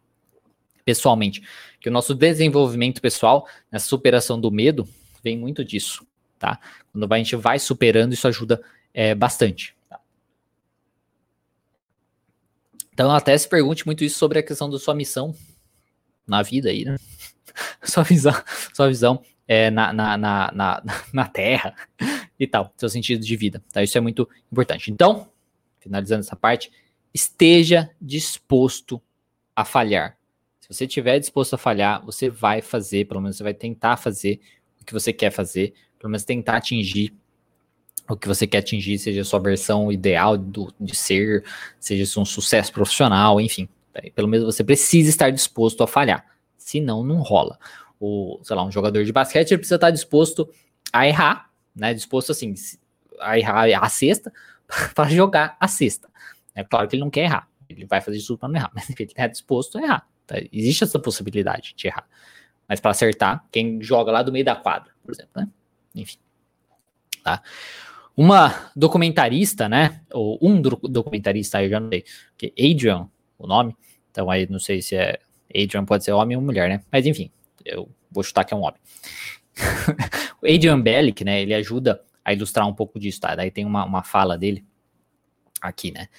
[0.84, 1.44] pessoalmente.
[1.80, 4.88] Que o nosso desenvolvimento pessoal, nessa superação do medo,
[5.24, 6.06] vem muito disso,
[6.38, 6.60] tá?
[6.92, 8.62] Quando a gente vai superando, isso ajuda
[8.94, 9.76] é, bastante.
[9.88, 10.00] Tá?
[12.94, 15.36] Então, até se pergunte muito isso sobre a questão da sua missão
[16.28, 16.98] na vida aí, né?
[17.84, 18.34] sua visão,
[18.74, 21.76] sua visão é, na, na, na, na, na Terra
[22.40, 23.84] e tal, seu sentido de vida, tá?
[23.84, 24.92] Isso é muito importante.
[24.92, 25.30] Então,
[25.80, 26.72] finalizando essa parte,
[27.14, 29.02] esteja disposto
[29.56, 30.18] a falhar.
[30.60, 34.40] Se você estiver disposto a falhar, você vai fazer, pelo menos você vai tentar fazer
[34.82, 37.14] o que você quer fazer, pelo menos tentar atingir
[38.10, 41.44] o que você quer atingir, seja sua versão ideal do, de ser,
[41.80, 43.70] seja um sucesso profissional, enfim.
[44.16, 46.26] Pelo menos você precisa estar disposto a falhar.
[46.58, 47.60] Senão, não rola.
[48.00, 50.50] O, sei lá, um jogador de basquete precisa estar disposto
[50.92, 51.94] a errar, né?
[51.94, 52.54] Disposto assim,
[53.20, 54.34] a errar a cesta
[54.96, 56.10] para jogar a cesta.
[56.60, 57.48] É claro que ele não quer errar.
[57.70, 60.08] Ele vai fazer isso para não errar, mas ele está disposto a errar.
[60.28, 60.36] Tá?
[60.52, 62.06] Existe essa possibilidade de errar.
[62.68, 65.48] Mas para acertar, quem joga lá do meio da quadra, por exemplo, né?
[65.96, 66.18] Enfim.
[67.24, 67.42] Tá?
[68.16, 70.02] Uma documentarista, né?
[70.12, 72.04] Ou um documentarista, eu já não sei,
[72.38, 73.76] que é Adrian, o nome.
[74.12, 75.20] Então aí não sei se é
[75.50, 76.84] Adrian pode ser homem ou mulher, né?
[76.92, 77.32] Mas enfim,
[77.64, 78.80] eu vou chutar que é um homem.
[80.42, 81.42] o Adrian Bellick, né?
[81.42, 83.36] Ele ajuda a ilustrar um pouco disso, tá?
[83.36, 84.66] Daí tem uma, uma fala dele
[85.62, 86.10] aqui, né?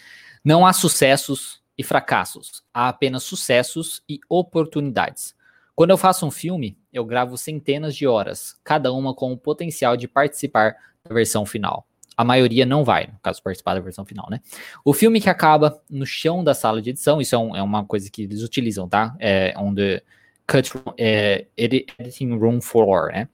[0.45, 5.35] Não há sucessos e fracassos, há apenas sucessos e oportunidades.
[5.75, 9.97] Quando eu faço um filme, eu gravo centenas de horas, cada uma com o potencial
[9.97, 11.87] de participar da versão final.
[12.17, 14.41] A maioria não vai, no caso, participar da versão final, né?
[14.85, 17.85] O filme que acaba no chão da sala de edição, isso é, um, é uma
[17.85, 19.15] coisa que eles utilizam, tá?
[19.19, 20.03] É on the
[20.47, 23.29] cut é, editing room floor, né?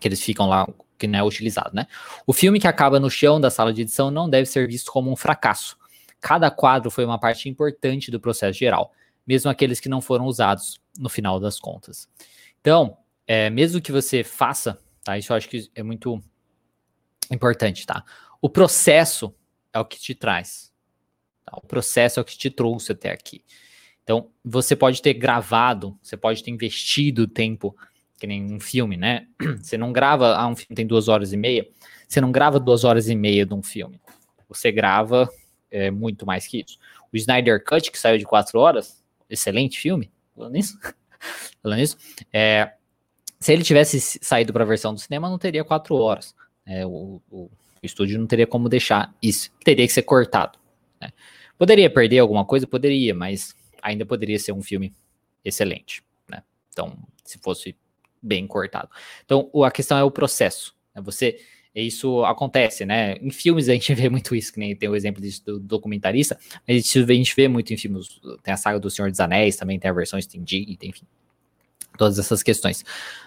[0.00, 0.66] Que eles ficam lá,
[0.98, 1.86] que não é utilizado, né?
[2.26, 5.10] O filme que acaba no chão da sala de edição não deve ser visto como
[5.10, 5.76] um fracasso
[6.26, 8.92] Cada quadro foi uma parte importante do processo geral,
[9.24, 12.08] mesmo aqueles que não foram usados no final das contas.
[12.60, 12.96] Então,
[13.28, 15.16] é, mesmo que você faça, tá?
[15.16, 16.20] Isso eu acho que é muito
[17.30, 18.04] importante, tá?
[18.42, 19.32] O processo
[19.72, 20.72] é o que te traz.
[21.44, 21.56] Tá?
[21.58, 23.44] O processo é o que te trouxe até aqui.
[24.02, 27.76] Então, você pode ter gravado, você pode ter investido tempo,
[28.18, 29.28] que nem um filme, né?
[29.62, 31.68] Você não grava, ah, um filme tem duas horas e meia,
[32.08, 34.00] você não grava duas horas e meia de um filme.
[34.48, 35.30] Você grava
[35.70, 36.78] é, muito mais que isso.
[37.12, 40.78] O Snyder Cut, que saiu de quatro horas, excelente filme, falando nisso,
[41.62, 41.96] falando nisso,
[42.32, 42.72] é,
[43.40, 46.34] Se ele tivesse saído para a versão do cinema, não teria quatro horas.
[46.64, 47.50] É, o, o, o,
[47.82, 49.50] estúdio não teria como deixar isso.
[49.64, 50.58] Teria que ser cortado.
[51.00, 51.12] Né?
[51.58, 52.66] Poderia perder alguma coisa?
[52.66, 54.94] Poderia, mas ainda poderia ser um filme
[55.44, 56.02] excelente.
[56.28, 56.42] Né?
[56.70, 57.76] Então, se fosse
[58.22, 58.88] bem cortado.
[59.24, 60.74] Então, a questão é o processo.
[60.94, 61.00] Né?
[61.02, 61.40] Você
[61.82, 63.16] isso acontece, né?
[63.20, 66.38] Em filmes a gente vê muito isso, que nem tem o exemplo disso do documentarista,
[66.66, 69.56] a gente, a gente vê muito em filmes, tem a saga do Senhor dos Anéis,
[69.56, 71.04] também tem a versão estendida, enfim,
[71.98, 72.84] todas essas questões.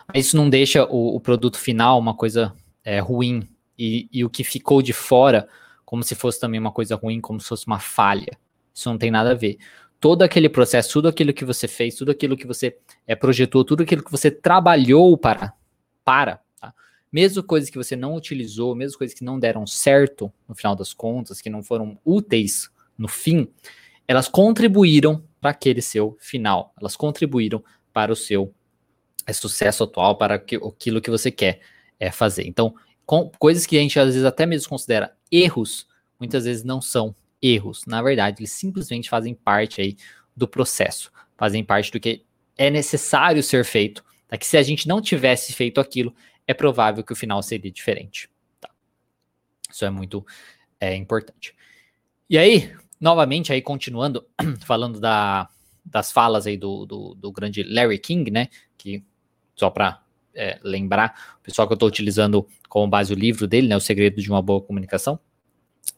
[0.07, 3.47] Mas isso não deixa o, o produto final uma coisa é, ruim,
[3.79, 5.47] e, e o que ficou de fora
[5.85, 8.37] como se fosse também uma coisa ruim, como se fosse uma falha.
[8.75, 9.57] Isso não tem nada a ver.
[9.99, 13.83] Todo aquele processo, tudo aquilo que você fez, tudo aquilo que você é, projetou, tudo
[13.83, 15.53] aquilo que você trabalhou para,
[16.05, 16.41] para
[17.11, 20.93] mesmo coisas que você não utilizou, mesmo coisas que não deram certo no final das
[20.93, 23.47] contas, que não foram úteis no fim,
[24.07, 28.53] elas contribuíram para aquele seu final, elas contribuíram para o seu
[29.25, 31.61] é, sucesso atual, para aquilo que você quer
[31.99, 32.45] é, fazer.
[32.47, 32.73] Então,
[33.05, 35.87] com, coisas que a gente às vezes até mesmo considera erros,
[36.19, 37.83] muitas vezes não são erros.
[37.87, 39.95] Na verdade, eles simplesmente fazem parte aí
[40.35, 42.23] do processo, fazem parte do que
[42.57, 44.03] é necessário ser feito.
[44.27, 44.37] Tá?
[44.37, 46.13] Que se a gente não tivesse feito aquilo,
[46.49, 48.27] é provável que o final seria diferente.
[48.59, 48.71] Tá?
[49.71, 50.25] Isso é muito
[50.79, 51.55] é, importante.
[52.27, 54.25] E aí, novamente, aí continuando,
[54.65, 55.47] falando da,
[55.85, 58.47] das falas aí do, do, do, grande Larry King, né?
[58.79, 59.03] Que
[59.55, 60.01] só para
[60.33, 63.77] é, lembrar, o pessoal que eu estou utilizando como base o livro dele, né?
[63.77, 65.19] O Segredo de uma Boa Comunicação,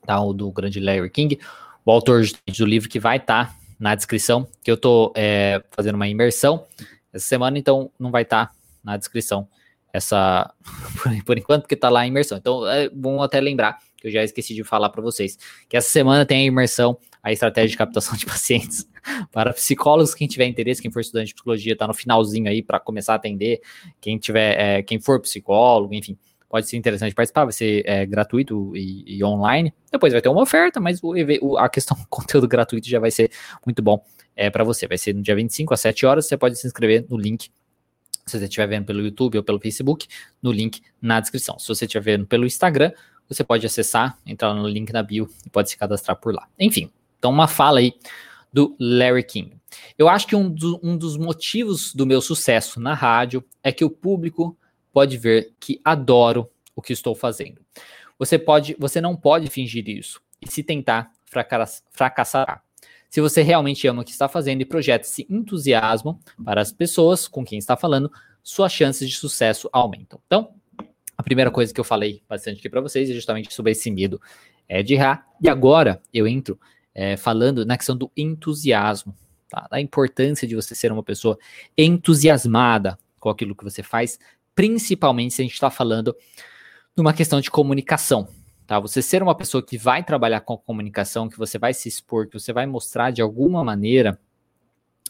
[0.06, 0.22] tá?
[0.22, 1.40] O do grande Larry King,
[1.86, 2.26] o autor
[2.58, 6.68] do livro que vai estar tá na descrição, que eu estou é, fazendo uma imersão
[7.14, 9.48] essa semana, então não vai estar tá na descrição
[9.94, 10.54] essa
[11.26, 12.38] por, enquanto porque tá lá a imersão.
[12.38, 15.38] Então é bom até lembrar que eu já esqueci de falar para vocês
[15.70, 18.88] que essa semana tem a imersão a estratégia de captação de pacientes
[19.32, 22.80] para psicólogos quem tiver interesse, quem for estudante de psicologia tá no finalzinho aí para
[22.80, 23.62] começar a atender,
[24.00, 26.18] quem tiver é, quem for psicólogo, enfim,
[26.52, 29.74] pode ser interessante participar, vai ser é, gratuito e, e, online.
[29.90, 33.10] Depois vai ter uma oferta, mas o, o, a questão do conteúdo gratuito já vai
[33.10, 33.32] ser
[33.66, 34.04] muito bom
[34.36, 34.86] é, para você.
[34.86, 37.50] Vai ser no dia 25 às 7 horas, você pode se inscrever no link
[38.32, 40.08] se você estiver vendo pelo YouTube ou pelo Facebook,
[40.42, 41.60] no link na descrição.
[41.60, 42.92] Se você estiver vendo pelo Instagram,
[43.28, 46.48] você pode acessar, entrar no link na bio e pode se cadastrar por lá.
[46.60, 47.94] Enfim, então uma fala aí
[48.52, 49.54] do Larry King.
[49.98, 53.86] Eu acho que um, do, um dos motivos do meu sucesso na rádio é que
[53.86, 54.58] o público
[54.92, 57.62] pode ver que adoro o que estou fazendo.
[58.20, 60.22] Você pode, você não pode fingir isso.
[60.42, 61.12] E se tentar,
[61.92, 62.62] fracassará.
[63.12, 67.28] Se você realmente ama o que está fazendo e projeta esse entusiasmo para as pessoas
[67.28, 68.10] com quem está falando,
[68.42, 70.18] suas chances de sucesso aumentam.
[70.26, 70.54] Então,
[71.18, 74.20] a primeira coisa que eu falei bastante aqui para vocês é justamente sobre esse medo
[74.66, 75.28] é, de errar.
[75.42, 76.58] E agora eu entro
[76.96, 79.14] é, falando na questão do entusiasmo,
[79.50, 79.68] tá?
[79.70, 81.38] da importância de você ser uma pessoa
[81.78, 84.18] entusiasmada com aquilo que você faz,
[84.56, 86.16] principalmente se a gente está falando
[86.96, 88.30] numa questão de comunicação.
[88.72, 88.80] Tá?
[88.80, 92.40] Você ser uma pessoa que vai trabalhar com comunicação, que você vai se expor, que
[92.40, 94.18] você vai mostrar de alguma maneira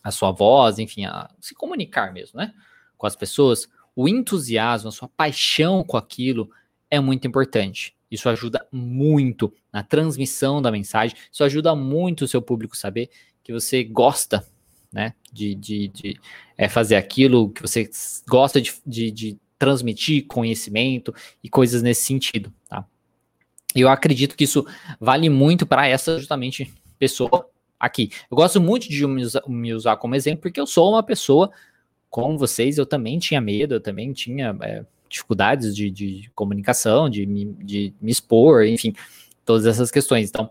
[0.03, 2.55] a sua voz, enfim, a se comunicar mesmo, né?
[2.97, 6.49] Com as pessoas, o entusiasmo, a sua paixão com aquilo
[6.89, 7.95] é muito importante.
[8.09, 13.11] Isso ajuda muito na transmissão da mensagem, isso ajuda muito o seu público saber
[13.43, 14.43] que você gosta,
[14.91, 16.19] né, de, de, de
[16.57, 17.87] é, fazer aquilo, que você
[18.27, 22.87] gosta de, de, de transmitir conhecimento e coisas nesse sentido, tá?
[23.75, 24.65] Eu acredito que isso
[24.99, 28.11] vale muito para essa justamente pessoa aqui.
[28.29, 31.51] Eu gosto muito de me usar, me usar, como exemplo, porque eu sou uma pessoa,
[32.09, 37.25] como vocês, eu também tinha medo, eu também tinha é, dificuldades de, de, comunicação, de
[37.25, 38.93] me, de me expor, enfim,
[39.45, 40.29] todas essas questões.
[40.29, 40.49] Então,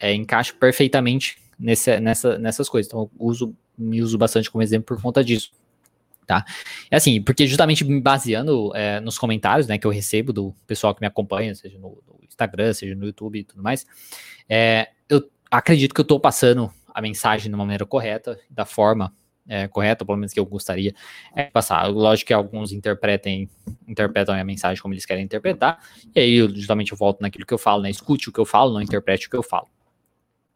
[0.00, 2.88] é, encaixo perfeitamente nesse, nessa, nessas coisas.
[2.90, 5.52] Então, uso, me uso bastante como exemplo por conta disso.
[6.32, 6.46] Tá?
[6.90, 10.94] É assim, porque justamente me baseando é, nos comentários né, que eu recebo do pessoal
[10.94, 13.84] que me acompanha, seja no, no Instagram, seja no YouTube e tudo mais,
[14.48, 19.14] é, eu acredito que eu estou passando a mensagem de uma maneira correta, da forma
[19.46, 20.94] é, correta, pelo menos que eu gostaria
[21.36, 21.86] é, passar.
[21.88, 23.50] Lógico que alguns interpretem,
[23.86, 25.80] interpretam a mensagem como eles querem interpretar,
[26.14, 27.90] e aí eu, justamente eu volto naquilo que eu falo, né?
[27.90, 29.68] Escute o que eu falo, não interprete o que eu falo.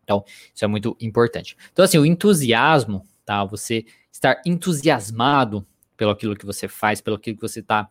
[0.05, 1.55] Então, isso é muito importante.
[1.71, 3.45] Então, assim, o entusiasmo, tá?
[3.45, 3.85] Você
[4.17, 7.89] estar entusiasmado pelo aquilo que você faz, pelo aquilo que você está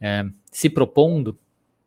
[0.00, 1.38] é, se propondo,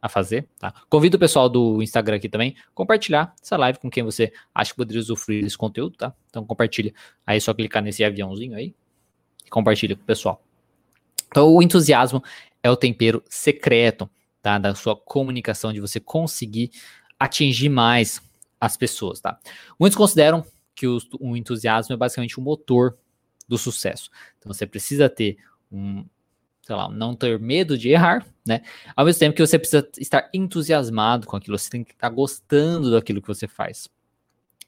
[0.04, 0.74] a fazer, tá?
[0.90, 4.76] Convido o pessoal do Instagram aqui também compartilhar essa live com quem você acha que
[4.76, 6.14] poderia usufruir desse conteúdo, tá?
[6.30, 6.94] Então compartilha.
[7.26, 8.76] Aí é só clicar nesse aviãozinho aí
[9.46, 10.44] e compartilha com o pessoal.
[11.28, 12.22] Então o entusiasmo
[12.62, 14.10] é o tempero secreto,
[14.42, 14.58] tá?
[14.58, 16.72] Da sua comunicação, de você conseguir
[17.18, 18.22] atingir mais
[18.60, 19.40] as pessoas, tá?
[19.80, 22.98] Muitos consideram que o, o entusiasmo é basicamente o motor
[23.48, 24.10] do sucesso.
[24.38, 25.38] Então você precisa ter
[25.72, 26.06] um,
[26.62, 28.62] sei lá, não ter medo de errar, né?
[28.96, 32.92] Ao mesmo tempo que você precisa estar entusiasmado com aquilo, você tem que estar gostando
[32.92, 33.90] daquilo que você faz.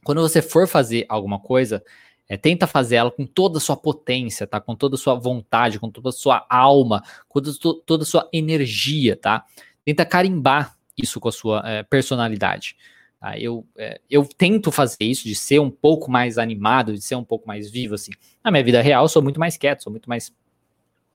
[0.03, 1.83] Quando você for fazer alguma coisa,
[2.27, 4.59] é, tenta fazer ela com toda a sua potência, tá?
[4.59, 7.41] Com toda a sua vontade, com toda a sua alma, com
[7.85, 9.45] toda, a sua energia, tá?
[9.83, 12.75] Tenta carimbar isso com a sua é, personalidade.
[13.19, 13.38] Tá?
[13.39, 17.23] Eu, é, eu tento fazer isso, de ser um pouco mais animado, de ser um
[17.23, 18.12] pouco mais vivo, assim.
[18.43, 20.34] Na minha vida real, sou muito mais quieto, sou muito mais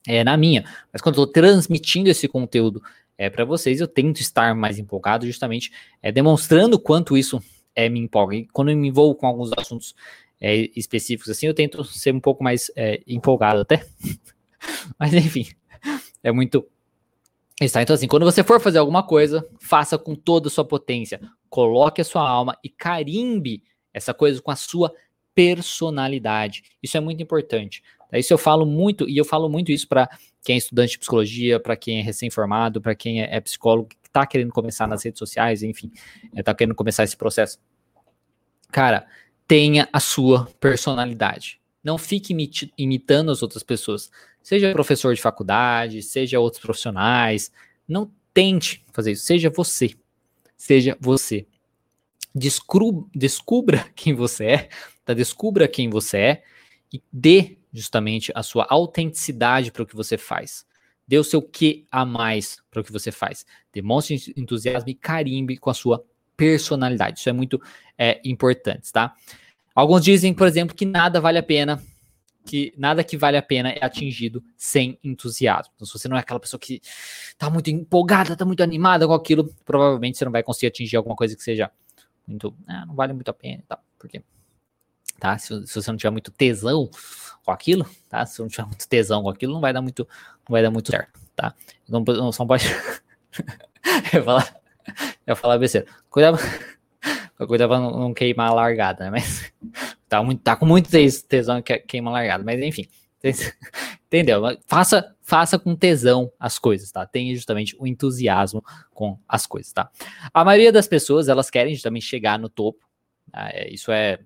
[0.06, 0.64] é, na minha.
[0.92, 2.82] Mas quando eu estou transmitindo esse conteúdo
[3.16, 5.70] é, para vocês, eu tento estar mais empolgado, justamente
[6.02, 7.42] é, demonstrando quanto isso
[7.74, 8.36] é, me empolga.
[8.36, 9.94] E quando eu me envolvo com alguns assuntos
[10.40, 13.86] é, específicos assim, eu tento ser um pouco mais é, empolgado até.
[14.98, 15.46] Mas enfim,
[16.22, 16.66] é muito.
[17.60, 17.82] Está.
[17.82, 21.20] Então, assim, quando você for fazer alguma coisa, faça com toda a sua potência.
[21.48, 24.92] Coloque a sua alma e carimbe essa coisa com a sua
[25.34, 26.62] personalidade.
[26.82, 27.82] Isso é muito importante.
[28.12, 30.08] Isso eu falo muito, e eu falo muito isso para
[30.42, 33.96] quem é estudante de psicologia, para quem é recém-formado, para quem é, é, psicólogo, que
[34.04, 35.92] está querendo começar nas redes sociais, enfim,
[36.34, 37.58] está é, querendo começar esse processo.
[38.72, 39.06] Cara,
[39.46, 41.60] tenha a sua personalidade.
[41.82, 42.34] Não fique
[42.76, 44.10] imitando as outras pessoas.
[44.42, 47.52] Seja professor de faculdade, seja outros profissionais.
[47.86, 49.24] Não tente fazer isso.
[49.24, 49.94] Seja você.
[50.56, 51.46] Seja você.
[52.34, 54.68] Descubra, descubra quem você é,
[55.04, 55.14] tá?
[55.14, 56.42] Descubra quem você é
[56.92, 60.66] e dê justamente a sua autenticidade para o que você faz.
[61.06, 63.44] Dê o seu que a mais para o que você faz.
[63.72, 66.04] Demonstre entusiasmo e carimbe com a sua
[66.36, 67.18] personalidade.
[67.18, 67.60] Isso é muito
[67.98, 69.14] é, importante, tá?
[69.74, 71.82] Alguns dizem, por exemplo, que nada vale a pena,
[72.44, 75.72] que nada que vale a pena é atingido sem entusiasmo.
[75.76, 79.14] Então, se você não é aquela pessoa que está muito empolgada, está muito animada com
[79.14, 81.70] aquilo, provavelmente você não vai conseguir atingir alguma coisa que seja
[82.26, 83.78] muito, ah, não vale muito a pena, tá?
[83.98, 84.22] Porque
[85.18, 85.36] tá?
[85.38, 86.90] Se, se, você não tiver muito tesão
[87.44, 88.24] com aquilo, tá?
[88.24, 90.08] Se você não tiver muito tesão com aquilo, não vai dar muito,
[90.48, 91.54] não vai dar muito certo, tá?
[91.88, 92.64] Não, não, não pode.
[94.12, 94.56] eu falar,
[95.26, 95.86] eu falar besteira.
[96.08, 96.38] Cuidado,
[97.46, 99.10] cuidado pra não, não queimar a largada, né?
[99.10, 99.52] Mas
[100.10, 100.90] tá, muito, tá com muito
[101.28, 102.86] tesão que queima a largada, mas enfim.
[104.06, 104.42] Entendeu?
[104.66, 107.06] Faça, faça com tesão as coisas, tá?
[107.06, 109.88] Tenha justamente o entusiasmo com as coisas, tá?
[110.34, 112.84] A maioria das pessoas, elas querem justamente chegar no topo.
[113.30, 113.50] Tá?
[113.52, 114.18] É, isso é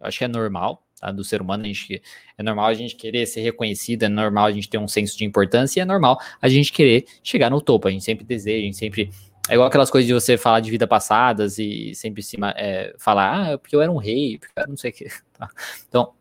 [0.00, 1.10] eu acho que é normal, tá?
[1.10, 2.02] Do ser humano, a gente,
[2.36, 5.24] é normal a gente querer ser reconhecido, é normal a gente ter um senso de
[5.24, 7.88] importância, e é normal a gente querer chegar no topo.
[7.88, 9.10] A gente sempre deseja, a gente sempre.
[9.48, 13.52] É igual aquelas coisas de você falar de vida passadas e sempre cima, é, falar,
[13.52, 15.06] ah, porque eu era um rei, porque eu não sei o que.
[15.34, 15.50] Tá?
[15.88, 16.12] Então,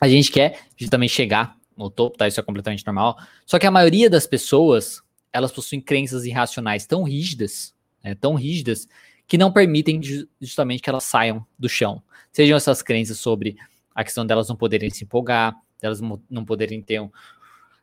[0.00, 2.26] a gente quer justamente chegar no topo, tá?
[2.26, 3.16] Isso é completamente normal.
[3.46, 5.00] Só que a maioria das pessoas,
[5.32, 8.88] elas possuem crenças irracionais tão rígidas, né, tão rígidas,
[9.28, 10.00] que não permitem
[10.40, 12.02] justamente que elas saiam do chão.
[12.32, 13.56] Sejam essas crenças sobre
[13.94, 17.10] a questão delas não poderem se empolgar, delas não poderem ter um,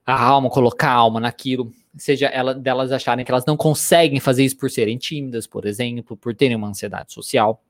[0.06, 4.46] a alma, colocar a alma naquilo, seja ela, delas acharem que elas não conseguem fazer
[4.46, 7.64] isso por serem tímidas, por exemplo, por terem uma ansiedade social,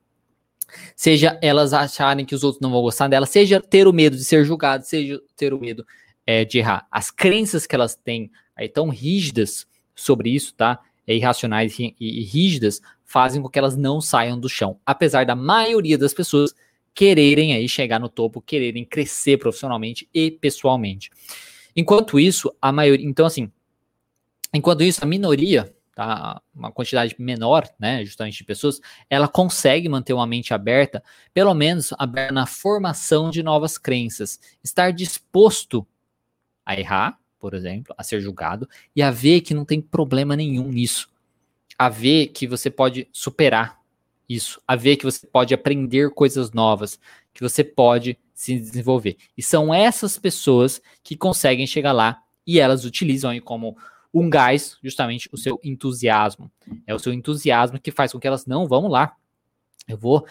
[0.95, 4.23] seja elas acharem que os outros não vão gostar dela, seja ter o medo de
[4.23, 5.85] ser julgado, seja ter o medo
[6.25, 6.85] é, de errar.
[6.91, 10.79] As crenças que elas têm aí tão rígidas sobre isso, tá?
[11.07, 15.25] É, irracionais e, e, e rígidas, fazem com que elas não saiam do chão, apesar
[15.25, 16.53] da maioria das pessoas
[16.93, 21.11] quererem aí chegar no topo, quererem crescer profissionalmente e pessoalmente.
[21.75, 23.51] Enquanto isso, a maioria, então assim,
[24.53, 30.13] enquanto isso a minoria, tá, uma quantidade menor, né, justamente de pessoas, ela consegue manter
[30.13, 35.85] uma mente aberta, pelo menos aberta na formação de novas crenças, estar disposto
[36.65, 40.69] a errar, por exemplo, a ser julgado e a ver que não tem problema nenhum
[40.69, 41.09] nisso.
[41.77, 43.79] A ver que você pode superar
[44.27, 46.99] isso, a ver que você pode aprender coisas novas,
[47.33, 49.17] que você pode se desenvolver.
[49.35, 53.75] E são essas pessoas que conseguem chegar lá e elas utilizam aí como
[54.13, 56.51] um gás justamente o seu entusiasmo.
[56.85, 59.15] É o seu entusiasmo que faz com que elas não, vamos lá,
[59.87, 60.25] eu vou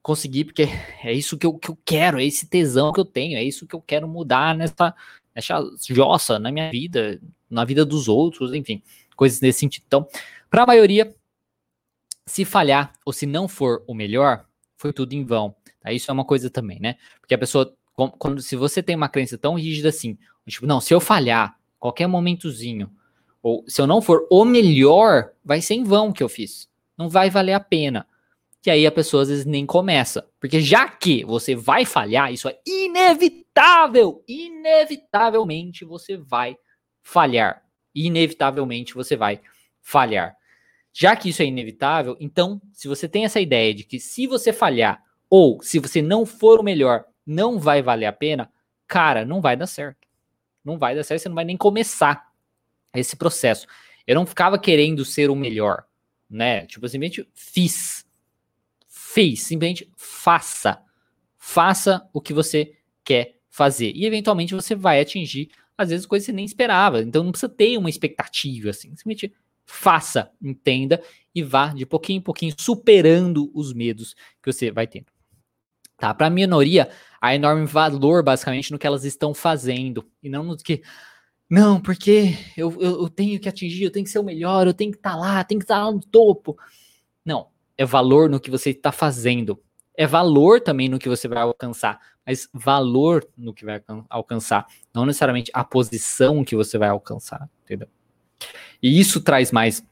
[0.00, 0.66] conseguir porque
[1.02, 3.66] é isso que eu, que eu quero, é esse tesão que eu tenho, é isso
[3.66, 4.94] que eu quero mudar nessa,
[5.34, 7.20] nessa jossa na minha vida,
[7.50, 8.82] na vida dos outros, enfim,
[9.16, 9.84] coisas nesse sentido.
[9.86, 10.06] Então,
[10.48, 11.14] para a maioria,
[12.24, 15.54] se falhar ou se não for o melhor, foi tudo em vão.
[15.80, 15.92] Tá?
[15.92, 16.96] Isso é uma coisa também, né?
[17.20, 17.74] Porque a pessoa,
[18.18, 22.06] quando, se você tem uma crença tão rígida assim, tipo, não, se eu falhar, qualquer
[22.06, 22.90] momentozinho,
[23.42, 26.68] ou se eu não for o melhor, vai ser em vão que eu fiz.
[26.96, 28.06] Não vai valer a pena.
[28.60, 30.28] Que aí a pessoa às vezes nem começa.
[30.40, 34.24] Porque já que você vai falhar, isso é inevitável.
[34.26, 36.56] Inevitavelmente você vai
[37.00, 37.62] falhar.
[37.94, 39.40] Inevitavelmente você vai
[39.80, 40.36] falhar.
[40.92, 44.52] Já que isso é inevitável, então, se você tem essa ideia de que se você
[44.52, 45.00] falhar
[45.30, 48.50] ou se você não for o melhor, não vai valer a pena,
[48.86, 50.08] cara, não vai dar certo.
[50.64, 52.26] Não vai dar certo, você não vai nem começar.
[52.94, 53.66] esse processo.
[54.06, 55.84] Eu não ficava querendo ser o melhor,
[56.28, 56.66] né?
[56.66, 58.06] Tipo, simplesmente fiz.
[58.88, 60.82] Fez, simplesmente faça.
[61.36, 62.74] Faça o que você
[63.04, 63.92] quer fazer.
[63.94, 67.02] E eventualmente você vai atingir, às vezes, coisas que você nem esperava.
[67.02, 68.88] Então não precisa ter uma expectativa, assim.
[68.90, 69.34] Simplesmente
[69.66, 71.02] faça, entenda
[71.34, 75.17] e vá de pouquinho em pouquinho superando os medos que você vai tendo.
[75.98, 76.14] Tá?
[76.14, 76.88] Para a minoria,
[77.20, 80.82] há enorme valor, basicamente, no que elas estão fazendo e não no que.
[81.50, 84.74] Não, porque eu, eu, eu tenho que atingir, eu tenho que ser o melhor, eu
[84.74, 86.56] tenho que estar tá lá, tenho que estar tá lá no topo.
[87.24, 89.60] Não, é valor no que você está fazendo.
[89.96, 95.04] É valor também no que você vai alcançar, mas valor no que vai alcançar, não
[95.04, 97.88] necessariamente a posição que você vai alcançar, entendeu?
[98.80, 99.82] E isso traz mais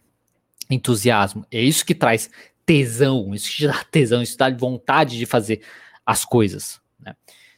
[0.71, 2.31] entusiasmo, é isso que traz
[2.65, 5.63] tesão, isso que dá tesão, isso dá vontade de fazer
[6.07, 7.15] as coisas, né?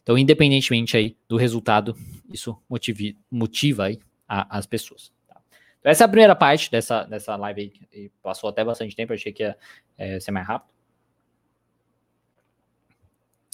[0.09, 1.94] Então, independentemente aí do resultado,
[2.32, 5.12] isso motive, motiva aí a, as pessoas.
[5.28, 5.38] Tá?
[5.78, 9.30] Então, essa é a primeira parte dessa, dessa live aí, passou até bastante tempo, achei
[9.30, 9.55] que ia
[9.99, 10.70] é, ser mais rápido.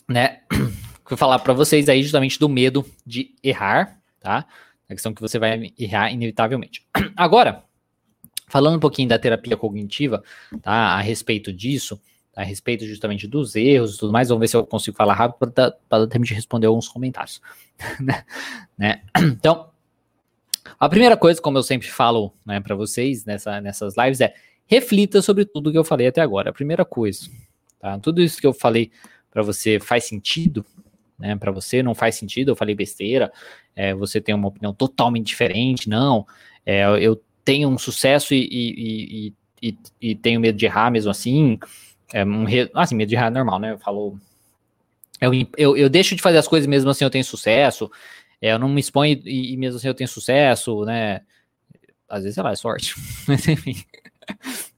[0.09, 0.43] Né?
[1.11, 4.47] Vou falar para vocês aí justamente do medo de errar, tá?
[4.89, 6.87] A questão que você vai errar inevitavelmente.
[7.17, 7.65] Agora,
[8.47, 10.23] falando um pouquinho da terapia cognitiva,
[10.63, 10.73] tá?
[10.73, 12.01] A respeito disso,
[12.37, 14.29] a respeito justamente dos erros e tudo mais.
[14.29, 17.41] Vamos ver se eu consigo falar rápido para terminar de responder alguns comentários.
[18.01, 18.25] Né?
[18.77, 19.03] né?
[19.19, 19.71] Então,
[20.79, 24.35] a primeira coisa, como eu sempre falo né, para vocês nessa, nessas lives, é
[24.67, 26.51] reflita sobre tudo que eu falei até agora.
[26.51, 27.29] A primeira coisa,
[27.79, 27.99] tá?
[27.99, 28.91] Tudo isso que eu falei
[29.31, 30.65] para você faz sentido,
[31.19, 31.37] né?
[31.37, 33.33] Para você não faz sentido, eu falei besteira,
[33.75, 36.27] é, você tem uma opinião totalmente diferente, não.
[36.65, 41.59] É, eu tenho um sucesso e, e, e, e tenho medo de errar mesmo assim.
[42.13, 42.71] É um re...
[42.75, 43.73] assim, medo de errar é normal, né?
[43.73, 44.19] Eu falo.
[45.21, 47.91] Eu, eu, eu deixo de fazer as coisas mesmo assim eu tenho sucesso.
[48.41, 51.23] É, eu não me exponho e, e, mesmo assim eu tenho sucesso, né?
[52.09, 52.95] Às vezes, sei lá, é sorte.
[53.27, 53.77] Mas enfim.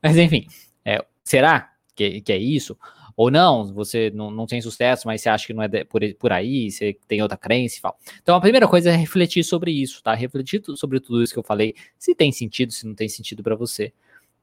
[0.02, 0.46] Mas enfim.
[0.84, 2.78] É, será que, que é isso?
[3.16, 6.32] Ou não, você não, não tem sucesso, mas você acha que não é por, por
[6.32, 7.98] aí, você tem outra crença e tal.
[8.22, 10.12] Então a primeira coisa é refletir sobre isso, tá?
[10.12, 13.56] Refletir sobre tudo isso que eu falei, se tem sentido, se não tem sentido para
[13.56, 13.90] você,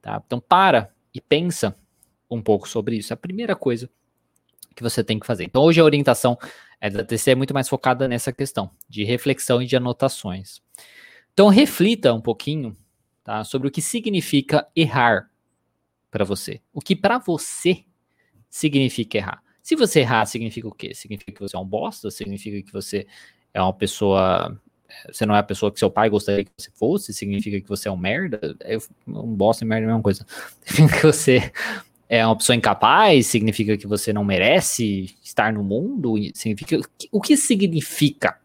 [0.01, 0.19] tá?
[0.25, 1.77] Então para e pensa
[2.29, 3.13] um pouco sobre isso.
[3.13, 3.89] A primeira coisa
[4.75, 5.43] que você tem que fazer.
[5.45, 6.37] Então, hoje a orientação
[6.81, 10.61] é da TC é muito mais focada nessa questão de reflexão e de anotações.
[11.33, 12.75] Então, reflita um pouquinho
[13.23, 15.29] tá, sobre o que significa errar
[16.11, 16.61] para você.
[16.73, 17.85] O que para você
[18.49, 19.43] significa errar.
[19.63, 20.93] Se você errar, significa o quê?
[20.93, 22.11] Significa que você é um bosta?
[22.11, 23.07] Significa que você
[23.53, 24.59] é uma pessoa.
[25.11, 27.13] Você não é a pessoa que seu pai gostaria que você fosse?
[27.13, 28.55] Significa que você é um merda?
[28.59, 30.25] É um bosta e merda é a mesma coisa.
[30.65, 31.51] Significa que você
[32.13, 36.79] é uma pessoa incapaz, significa que você não merece estar no mundo, significa
[37.11, 38.39] o que significa,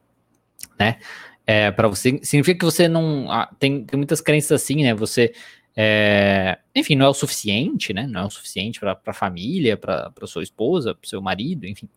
[0.79, 0.99] né?
[1.47, 4.95] É, para você significa que você não ah, tem, tem, muitas crenças assim, né?
[4.95, 5.35] Você
[5.77, 8.07] é, enfim, não é o suficiente, né?
[8.07, 11.91] Não é o suficiente para a família, para sua esposa, para seu marido, enfim.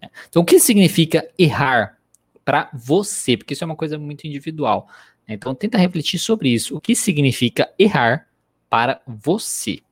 [0.00, 0.10] Né?
[0.28, 1.98] Então, o que significa errar
[2.44, 3.36] para você?
[3.36, 4.88] Porque isso é uma coisa muito individual.
[5.28, 5.36] Né?
[5.36, 6.76] Então, tenta refletir sobre isso.
[6.76, 8.26] O que significa errar
[8.68, 9.82] para você?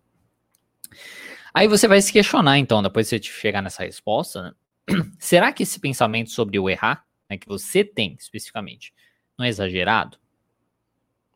[1.53, 4.53] Aí você vai se questionar, então, depois de você chegar nessa resposta, né?
[5.19, 8.95] será que esse pensamento sobre o errar, né, que você tem especificamente,
[9.37, 10.19] não é exagerado?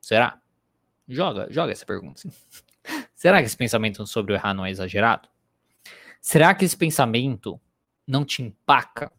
[0.01, 0.41] Será?
[1.09, 2.21] Joga, joga essa pergunta.
[2.21, 2.33] Sim.
[3.15, 5.29] será que esse pensamento sobre o errar não é exagerado?
[6.21, 7.61] Será que esse pensamento
[8.07, 9.13] não te empaca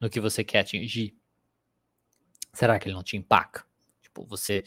[0.00, 1.16] no que você quer atingir?
[2.52, 3.64] Será que ele não te empaca?
[4.00, 4.64] Tipo, você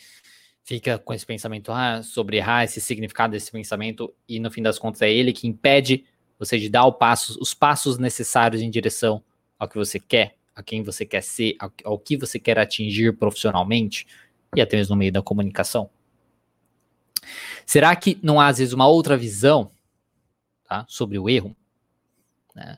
[0.68, 4.78] fica com esse pensamento ah, sobre errar, esse significado desse pensamento, e no fim das
[4.78, 6.04] contas é ele que impede
[6.38, 9.24] você de dar passo, os passos necessários em direção
[9.58, 13.16] ao que você quer, a quem você quer ser, ao, ao que você quer atingir
[13.16, 14.06] profissionalmente
[14.58, 15.90] e até mesmo no meio da comunicação.
[17.66, 19.72] Será que não há, às vezes, uma outra visão
[20.68, 21.56] tá, sobre o erro?
[22.54, 22.78] Né,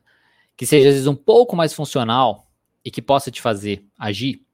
[0.56, 2.48] que seja, às vezes, um pouco mais funcional
[2.86, 4.46] e que possa te fazer agir?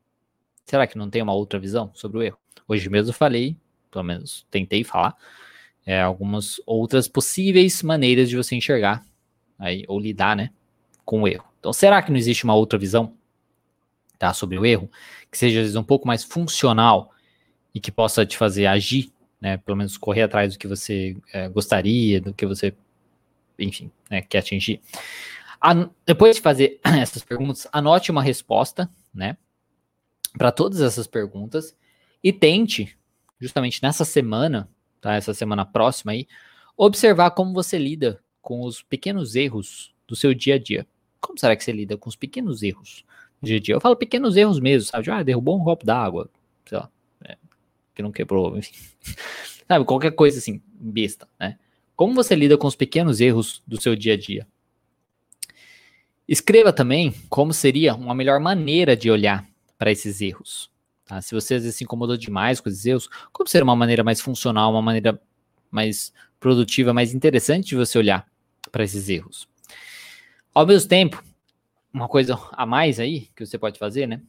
[0.64, 2.45] Será que não tem uma outra visão sobre o erro?
[2.68, 3.56] Hoje mesmo eu falei,
[3.92, 5.16] pelo menos tentei falar,
[5.86, 9.06] é, algumas outras possíveis maneiras de você enxergar
[9.58, 10.50] aí, ou lidar né,
[11.04, 11.46] com o erro.
[11.60, 13.14] Então, será que não existe uma outra visão
[14.18, 14.90] tá, sobre o erro
[15.32, 17.12] que seja vezes, um pouco mais funcional
[17.74, 21.48] e que possa te fazer agir, né, pelo menos correr atrás do que você é,
[21.50, 22.74] gostaria, do que você,
[23.60, 24.82] enfim, né, quer atingir?
[25.62, 29.38] An depois de fazer essas perguntas, anote uma resposta, né,
[30.38, 31.76] para todas essas perguntas
[32.26, 32.98] e tente,
[33.40, 34.68] justamente nessa semana,
[35.00, 35.14] tá?
[35.14, 36.28] Essa semana próxima aí,
[36.76, 40.88] observar como você lida com os pequenos erros do seu dia a dia.
[41.22, 43.06] Como será que você lida com os pequenos erros
[43.40, 43.76] do dia a dia?
[43.76, 45.08] Eu falo pequenos erros mesmo, sabe?
[45.12, 46.28] Ah, derrubou um copo d'água,
[46.66, 46.90] sei lá.
[47.24, 47.38] É,
[47.94, 48.74] que não quebrou, enfim.
[49.68, 51.60] Sabe, qualquer coisa assim, besta, né?
[51.96, 54.48] Como você lida com os pequenos erros do seu dia a dia?
[56.28, 59.48] Escreva também como seria uma melhor maneira de olhar
[59.78, 60.74] para esses erros.
[61.06, 61.22] Tá?
[61.22, 64.20] Se você às vezes se incomodou demais com esses erros, como seria uma maneira mais
[64.20, 65.22] funcional, uma maneira
[65.70, 68.28] mais produtiva, mais interessante de você olhar
[68.72, 69.48] para esses erros?
[70.54, 71.24] Ao mesmo tempo,
[71.94, 74.22] uma coisa a mais aí que você pode fazer, né?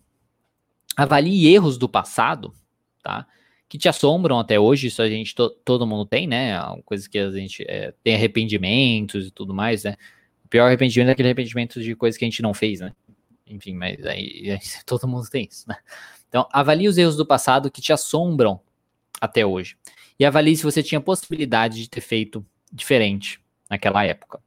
[0.97, 2.55] Avalie erros do passado,
[3.03, 3.27] tá?
[3.69, 6.59] Que te assombram até hoje, isso a gente, to, todo mundo tem, né?
[6.85, 9.97] Coisas que a gente é, tem arrependimentos e tudo mais, né?
[10.45, 12.93] O pior arrependimento é aquele arrependimento de coisas que a gente não fez, né?
[13.47, 15.77] Enfim, mas aí, aí todo mundo tem isso, né?
[16.29, 18.61] Então, avalie os erros do passado que te assombram
[19.21, 19.77] até hoje.
[20.19, 24.41] E avalie se você tinha possibilidade de ter feito diferente naquela época.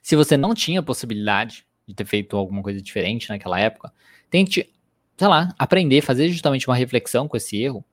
[0.00, 3.92] Se você não tinha possibilidade de ter feito alguma coisa diferente naquela época,
[4.30, 4.70] tente,
[5.16, 7.84] sei lá, aprender, fazer justamente uma reflexão com esse erro,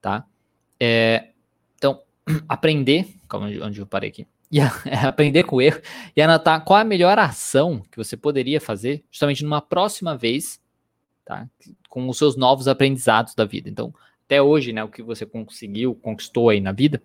[0.00, 0.26] tá?
[0.78, 1.30] É,
[1.76, 2.02] então,
[2.48, 5.80] aprender, calma, onde eu parei aqui, e a, é aprender com o erro
[6.14, 10.60] e anotar qual a melhor ação que você poderia fazer justamente numa próxima vez,
[11.26, 11.46] tá?
[11.90, 13.68] Com os seus novos aprendizados da vida.
[13.68, 13.92] Então,
[14.24, 17.02] até hoje, né, o que você conseguiu, conquistou aí na vida,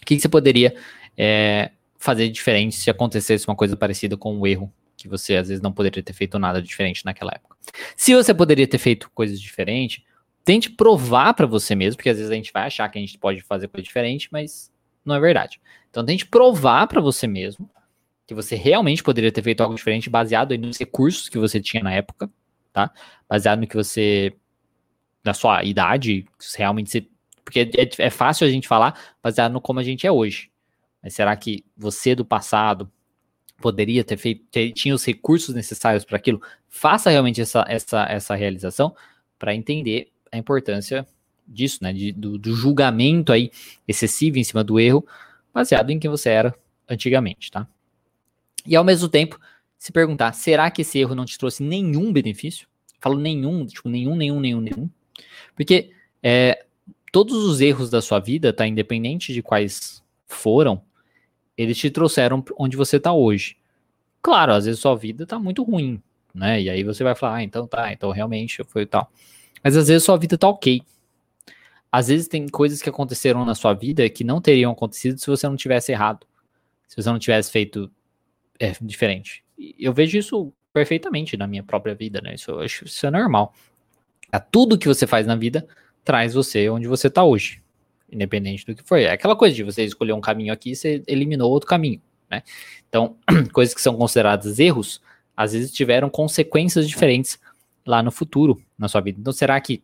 [0.00, 0.76] o que, que você poderia
[1.16, 5.62] é, fazer diferente se acontecesse uma coisa parecida com o erro que você às vezes
[5.62, 7.56] não poderia ter feito nada diferente naquela época.
[7.96, 10.02] Se você poderia ter feito coisas diferentes,
[10.44, 13.18] tente provar para você mesmo, porque às vezes a gente vai achar que a gente
[13.18, 14.70] pode fazer coisa diferente, mas
[15.04, 15.60] não é verdade.
[15.90, 17.68] Então tente provar para você mesmo
[18.26, 21.92] que você realmente poderia ter feito algo diferente baseado nos recursos que você tinha na
[21.92, 22.30] época,
[22.74, 22.90] tá?
[23.26, 24.34] Baseado no que você
[25.24, 26.26] na sua idade,
[26.58, 27.08] realmente você
[27.42, 30.50] porque é, é fácil a gente falar baseado no como a gente é hoje.
[31.02, 32.90] Mas será que você do passado
[33.58, 36.40] poderia ter feito, ter, tinha os recursos necessários para aquilo?
[36.68, 38.96] Faça realmente essa, essa, essa realização
[39.38, 41.06] para entender a importância
[41.46, 41.92] disso, né?
[41.92, 43.50] De, do, do, julgamento aí
[43.86, 45.06] excessivo em cima do erro,
[45.52, 46.54] baseado em quem você era
[46.88, 47.68] antigamente, tá?
[48.66, 49.38] E ao mesmo tempo,
[49.84, 52.66] se perguntar, será que esse erro não te trouxe nenhum benefício?
[52.98, 54.88] Falo nenhum, tipo, nenhum, nenhum, nenhum, nenhum.
[55.54, 55.90] Porque
[56.22, 56.64] é,
[57.12, 58.66] todos os erros da sua vida, tá?
[58.66, 60.82] Independente de quais foram,
[61.54, 63.58] eles te trouxeram onde você tá hoje.
[64.22, 66.02] Claro, às vezes sua vida tá muito ruim,
[66.34, 66.62] né?
[66.62, 69.12] E aí você vai falar, ah, então tá, então realmente foi tal.
[69.62, 70.80] Mas às vezes sua vida tá ok
[71.92, 75.46] às vezes tem coisas que aconteceram na sua vida que não teriam acontecido se você
[75.46, 76.26] não tivesse errado,
[76.88, 77.88] se você não tivesse feito
[78.58, 79.43] é, diferente.
[79.78, 82.34] Eu vejo isso perfeitamente na minha própria vida, né?
[82.34, 83.54] Isso, acho, isso é normal.
[84.32, 85.66] É, tudo que você faz na vida
[86.04, 87.62] traz você onde você está hoje,
[88.10, 88.98] independente do que for.
[88.98, 92.42] É aquela coisa de você escolher um caminho aqui, você eliminou outro caminho, né?
[92.88, 93.16] Então,
[93.52, 95.00] coisas que são consideradas erros,
[95.36, 97.38] às vezes tiveram consequências diferentes
[97.86, 99.20] lá no futuro na sua vida.
[99.20, 99.82] Então, será que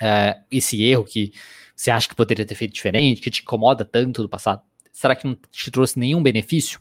[0.00, 1.32] é, esse erro que
[1.74, 4.62] você acha que poderia ter feito diferente, que te incomoda tanto do passado,
[4.92, 6.80] será que não te trouxe nenhum benefício?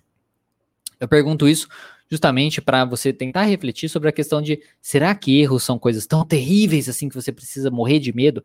[1.00, 1.68] Eu pergunto isso
[2.10, 6.26] justamente para você tentar refletir sobre a questão de será que erros são coisas tão
[6.26, 8.44] terríveis assim que você precisa morrer de medo?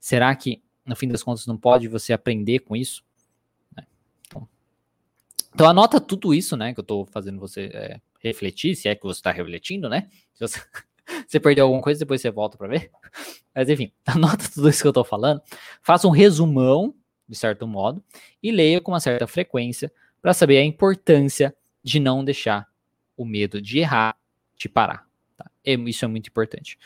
[0.00, 3.02] Será que no fim das contas não pode você aprender com isso?
[3.76, 3.84] Né?
[4.26, 4.48] Então,
[5.54, 9.02] então, anota tudo isso, né, que eu estou fazendo você é, refletir, se é que
[9.02, 10.08] você está refletindo, né?
[10.34, 10.60] Se você,
[11.28, 12.90] você perdeu alguma coisa, depois você volta para ver.
[13.54, 15.40] Mas enfim, anota tudo isso que eu tô falando.
[15.82, 16.94] Faça um resumão,
[17.28, 18.02] de certo modo,
[18.42, 21.54] e leia com uma certa frequência para saber a importância
[21.84, 22.66] de não deixar
[23.16, 24.16] o medo de errar
[24.56, 25.06] te parar.
[25.36, 25.48] Tá?
[25.64, 26.78] Isso é muito importante.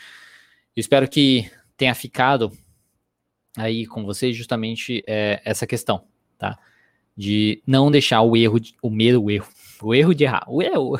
[0.75, 2.51] Eu espero que tenha ficado
[3.57, 6.05] aí com vocês justamente é, essa questão,
[6.37, 6.59] tá?
[7.15, 9.47] De não deixar o erro, o medo, o erro,
[9.81, 10.99] o erro de errar, o erro,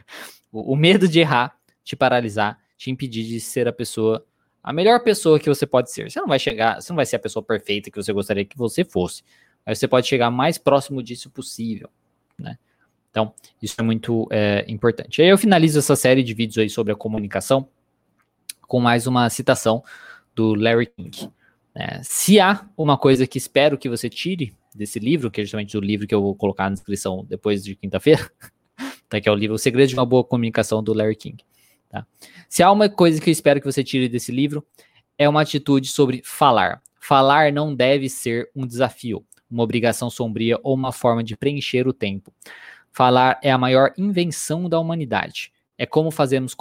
[0.50, 4.24] o medo de errar te paralisar te impedir de ser a pessoa,
[4.62, 6.10] a melhor pessoa que você pode ser.
[6.10, 8.56] Você não vai chegar, você não vai ser a pessoa perfeita que você gostaria que
[8.56, 9.22] você fosse,
[9.66, 11.90] mas você pode chegar mais próximo disso possível,
[12.38, 12.58] né?
[13.10, 15.20] Então, isso é muito é, importante.
[15.20, 17.68] Aí eu finalizo essa série de vídeos aí sobre a comunicação
[18.66, 19.82] com mais uma citação
[20.34, 21.30] do Larry King.
[21.74, 25.76] É, se há uma coisa que espero que você tire desse livro, que é justamente
[25.76, 28.30] o livro que eu vou colocar na descrição depois de quinta-feira,
[29.08, 31.44] tá, que é o livro O Segredo de uma Boa Comunicação do Larry King.
[31.88, 32.06] Tá?
[32.48, 34.64] Se há uma coisa que eu espero que você tire desse livro,
[35.18, 36.80] é uma atitude sobre falar.
[37.00, 41.92] Falar não deve ser um desafio, uma obrigação sombria ou uma forma de preencher o
[41.92, 42.32] tempo.
[42.92, 45.52] Falar é a maior invenção da humanidade.
[45.78, 46.54] É como fazemos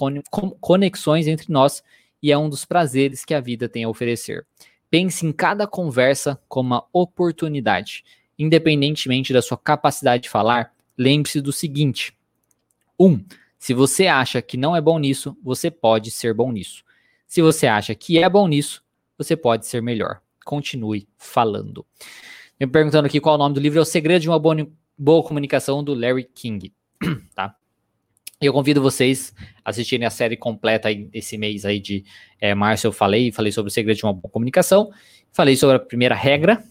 [0.61, 1.83] conexões entre nós
[2.21, 4.45] e é um dos prazeres que a vida tem a oferecer.
[4.89, 8.03] Pense em cada conversa como uma oportunidade.
[8.37, 12.13] Independentemente da sua capacidade de falar, lembre-se do seguinte:
[12.99, 13.05] 1.
[13.05, 13.25] Um,
[13.57, 16.83] se você acha que não é bom nisso, você pode ser bom nisso.
[17.27, 18.81] Se você acha que é bom nisso,
[19.17, 20.21] você pode ser melhor.
[20.45, 21.85] Continue falando.
[22.59, 24.67] Me perguntando aqui qual é o nome do livro, é O Segredo de uma Boa,
[24.99, 26.73] boa Comunicação, do Larry King,
[27.33, 27.55] tá?
[28.41, 29.33] Eu convido vocês
[29.63, 32.03] a assistirem a série completa esse mês aí de
[32.39, 32.85] é, março.
[32.87, 34.91] Eu falei, falei sobre o segredo de uma boa comunicação,
[35.31, 36.61] falei sobre a primeira regra,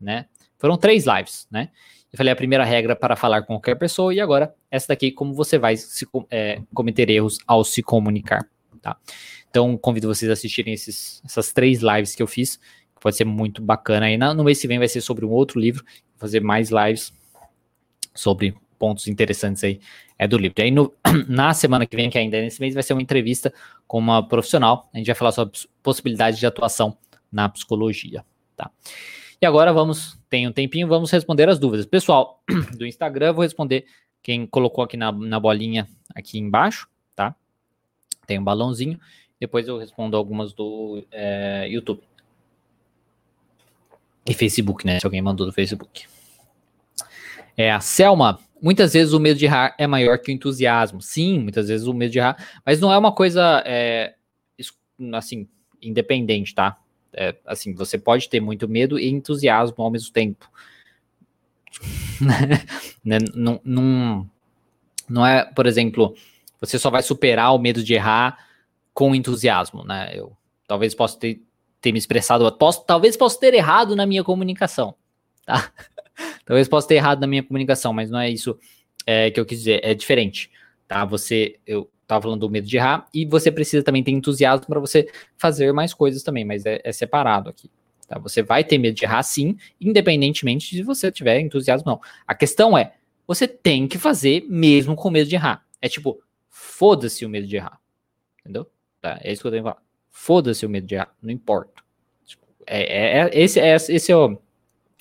[0.00, 0.26] né?
[0.56, 1.70] Foram três lives, né?
[2.12, 5.34] Eu falei a primeira regra para falar com qualquer pessoa e agora essa daqui como
[5.34, 8.46] você vai se, é, cometer erros ao se comunicar,
[8.80, 8.96] tá?
[9.50, 13.24] Então convido vocês a assistirem esses, essas três lives que eu fiz, que pode ser
[13.24, 14.06] muito bacana.
[14.06, 15.84] Aí no mês que vem vai ser sobre um outro livro,
[16.16, 17.12] fazer mais lives
[18.14, 19.80] sobre pontos interessantes aí
[20.18, 20.54] é do livro.
[20.58, 20.92] E aí no,
[21.28, 23.52] na semana que vem, que ainda é nesse mês, vai ser uma entrevista
[23.86, 24.88] com uma profissional.
[24.92, 26.96] A gente vai falar sobre possibilidade de atuação
[27.30, 28.24] na psicologia,
[28.56, 28.70] tá?
[29.40, 31.86] E agora vamos, tem um tempinho, vamos responder as dúvidas.
[31.86, 32.42] Pessoal
[32.78, 33.84] do Instagram, vou responder
[34.22, 37.34] quem colocou aqui na, na bolinha aqui embaixo, tá?
[38.26, 38.98] Tem um balãozinho.
[39.38, 42.00] Depois eu respondo algumas do é, YouTube.
[44.26, 44.98] E Facebook, né?
[45.00, 46.06] Se alguém mandou do Facebook.
[47.56, 51.02] É, a Selma Muitas vezes o medo de errar é maior que o entusiasmo.
[51.02, 54.14] Sim, muitas vezes o medo de errar, mas não é uma coisa é,
[55.12, 55.46] assim
[55.82, 56.74] independente, tá?
[57.12, 60.50] É, assim, você pode ter muito medo e entusiasmo ao mesmo tempo.
[63.04, 63.18] né?
[63.34, 64.30] não, não,
[65.10, 66.14] não é, por exemplo,
[66.58, 68.46] você só vai superar o medo de errar
[68.94, 70.10] com entusiasmo, né?
[70.14, 70.34] Eu
[70.66, 71.42] talvez possa ter,
[71.82, 74.94] ter me expressado, posso, talvez possa ter errado na minha comunicação,
[75.44, 75.70] tá?
[76.44, 78.58] Talvez possa ter errado na minha comunicação, mas não é isso
[79.06, 79.80] é, que eu quis dizer.
[79.82, 80.50] É diferente,
[80.86, 81.04] tá?
[81.04, 84.80] Você, eu tava falando do medo de errar e você precisa também ter entusiasmo para
[84.80, 87.70] você fazer mais coisas também, mas é, é separado aqui.
[88.06, 88.18] Tá?
[88.18, 92.00] Você vai ter medo de errar, sim, independentemente de você tiver entusiasmo não.
[92.26, 92.94] A questão é,
[93.26, 95.64] você tem que fazer mesmo com medo de errar.
[95.80, 97.80] É tipo, foda-se o medo de errar.
[98.40, 98.70] Entendeu?
[99.00, 99.18] Tá?
[99.22, 99.82] É isso que eu tenho que falar.
[100.10, 101.82] Foda-se o medo de errar, não importa.
[102.26, 104.38] Tipo, é, é, é, esse, é, esse é o,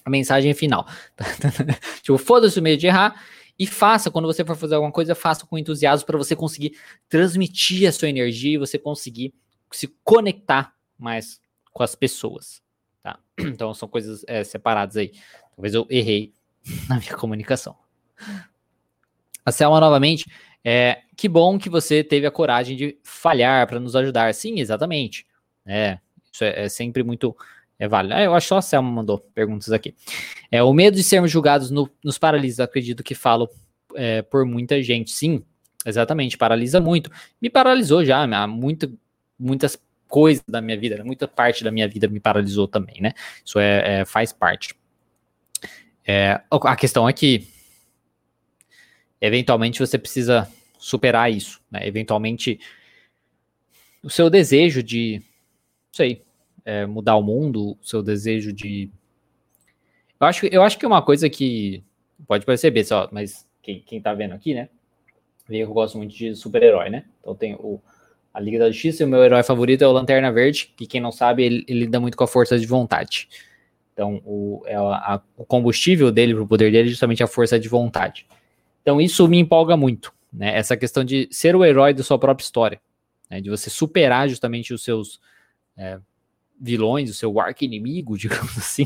[0.04, 0.88] a mensagem final.
[2.02, 3.24] tipo, foda-se o medo de errar
[3.58, 6.78] e faça, quando você for fazer alguma coisa, faça com entusiasmo para você conseguir
[7.08, 9.34] transmitir a sua energia e você conseguir
[9.72, 11.40] se conectar mais
[11.72, 12.62] com as pessoas,
[13.02, 13.20] tá?
[13.40, 15.12] Então são coisas é, separadas aí.
[15.56, 16.34] Talvez eu errei
[16.90, 17.76] na minha comunicação.
[19.46, 20.26] A Selma novamente,
[20.64, 24.34] é, que bom que você teve a coragem de falhar para nos ajudar.
[24.34, 25.28] Sim, exatamente.
[25.66, 26.00] É,
[26.32, 27.36] isso é, é sempre muito
[27.84, 28.14] é válido.
[28.14, 29.94] Ah, eu acho que só a Selma mandou perguntas aqui.
[30.50, 33.50] É, o medo de sermos julgados no, nos paralisa, acredito que falo
[33.94, 35.12] é, por muita gente.
[35.12, 35.44] Sim,
[35.86, 37.12] exatamente, paralisa muito.
[37.42, 38.90] Me paralisou já, muita,
[39.38, 39.78] muitas
[40.08, 43.14] coisas da minha vida, muita parte da minha vida me paralisou também, né?
[43.44, 44.74] Isso é, é faz parte.
[46.08, 47.48] É, a questão é que
[49.20, 51.86] eventualmente você precisa superar isso, né?
[51.86, 52.60] Eventualmente
[54.02, 56.24] o seu desejo de, não sei,
[56.66, 58.90] é, mudar o mundo, o seu desejo de.
[60.20, 61.84] Eu acho, eu acho que uma coisa que
[62.28, 64.70] pode perceber só, mas quem, quem tá vendo aqui, né?
[65.48, 67.06] Vê que eu gosto muito de super-herói, né?
[67.20, 67.82] Então tem o,
[68.34, 71.02] a Liga da Justiça e o meu herói favorito é o Lanterna Verde, que quem
[71.02, 73.28] não sabe, ele, ele lida muito com a força de vontade.
[73.94, 77.60] Então, o, é a, a, o combustível dele, pro poder dele, é justamente a força
[77.60, 78.26] de vontade.
[78.82, 80.58] Então, isso me empolga muito, né?
[80.58, 82.82] Essa questão de ser o herói da sua própria história,
[83.30, 83.40] né?
[83.40, 85.22] de você superar justamente os seus
[85.78, 86.00] é,
[86.60, 88.86] vilões, o seu arco inimigo, digamos assim,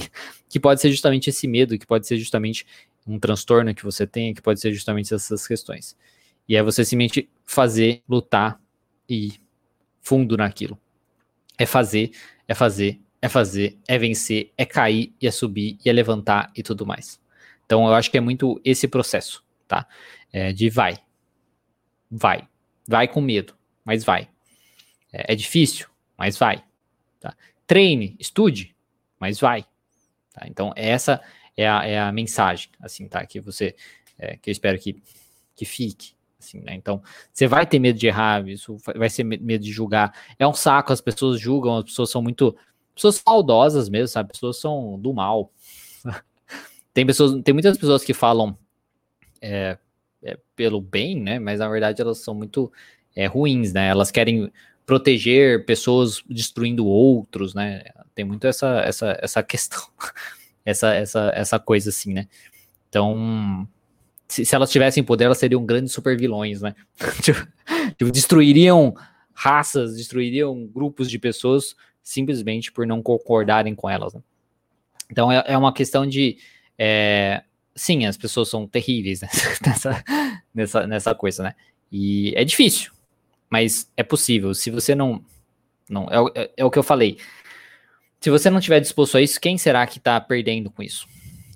[0.49, 2.65] que pode ser justamente esse medo, que pode ser justamente
[3.07, 5.95] um transtorno que você tem, que pode ser justamente essas questões.
[6.47, 8.59] E é você simplesmente fazer, lutar
[9.09, 9.33] e
[10.01, 10.79] fundo naquilo.
[11.57, 12.11] É fazer,
[12.47, 16.63] é fazer, é fazer, é vencer, é cair, e é subir, e é levantar e
[16.63, 17.19] tudo mais.
[17.65, 19.87] Então eu acho que é muito esse processo, tá?
[20.31, 20.97] É de vai,
[22.09, 22.47] vai,
[22.87, 23.53] vai com medo,
[23.83, 24.29] mas vai.
[25.11, 25.87] É, é difícil,
[26.17, 26.63] mas vai.
[27.19, 27.35] Tá?
[27.67, 28.75] Treine, estude,
[29.19, 29.65] mas vai.
[30.33, 30.47] Tá?
[30.47, 31.21] Então, essa
[31.55, 33.25] é a, é a mensagem, assim, tá?
[33.25, 33.75] Que você,
[34.17, 35.01] é, que eu espero que,
[35.55, 36.15] que fique.
[36.39, 36.73] Assim, né?
[36.75, 37.01] Então,
[37.33, 40.13] você vai ter medo de errar, isso vai ser medo de julgar.
[40.39, 42.55] É um saco, as pessoas julgam, as pessoas são muito.
[42.95, 44.31] Pessoas maldosas mesmo, sabe?
[44.31, 45.51] Pessoas são do mal.
[46.93, 48.57] tem pessoas, tem muitas pessoas que falam
[49.41, 49.77] é,
[50.23, 51.39] é, pelo bem, né?
[51.39, 52.71] Mas na verdade elas são muito
[53.15, 53.87] é, ruins, né?
[53.87, 54.51] Elas querem
[54.87, 57.83] proteger pessoas destruindo outros, né?
[58.15, 59.83] Tem muito essa, essa, essa questão,
[60.65, 62.27] essa, essa, essa coisa assim, né?
[62.87, 63.67] Então,
[64.29, 66.73] se, se elas tivessem poder, elas seriam grandes super vilões, né?
[67.21, 67.45] tipo,
[67.97, 68.95] tipo, destruiriam
[69.33, 74.13] raças, destruiriam grupos de pessoas simplesmente por não concordarem com elas.
[74.13, 74.21] Né?
[75.11, 76.37] Então, é, é uma questão de.
[76.77, 77.43] É,
[77.75, 79.27] sim, as pessoas são terríveis né?
[79.67, 80.03] nessa,
[80.55, 81.55] nessa, nessa coisa, né?
[81.91, 82.93] E é difícil,
[83.49, 84.53] mas é possível.
[84.53, 85.23] Se você não.
[85.89, 87.17] não é, é, é o que eu falei.
[88.19, 91.07] se você não estiver disposto a isso, quem será que está perdendo com isso?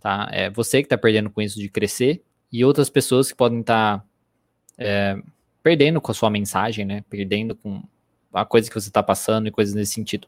[0.02, 0.30] Tá?
[0.32, 2.22] É você que está perdendo com isso de crescer
[2.52, 4.06] e outras pessoas que podem estar tá,
[4.78, 5.18] é,
[5.64, 7.04] perdendo com a sua mensagem, né?
[7.10, 7.84] Perdendo com
[8.34, 10.28] a coisa que você está passando e coisas nesse sentido.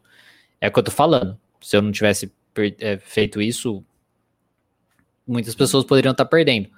[0.61, 1.39] É o que eu tô falando.
[1.61, 2.31] Se eu não tivesse
[2.79, 3.83] é, feito isso,
[5.25, 6.69] muitas pessoas poderiam estar tá perdendo.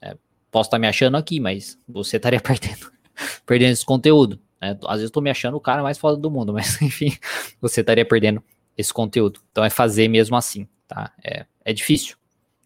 [0.00, 0.16] É,
[0.50, 2.92] posso estar tá me achando aqui, mas você estaria perdendo,
[3.46, 4.40] perdendo esse conteúdo.
[4.60, 4.78] Né?
[4.84, 7.16] Às vezes eu tô me achando o cara mais foda do mundo, mas enfim,
[7.60, 8.42] você estaria perdendo
[8.76, 9.40] esse conteúdo.
[9.50, 11.12] Então é fazer mesmo assim, tá?
[11.22, 12.16] É, é difícil,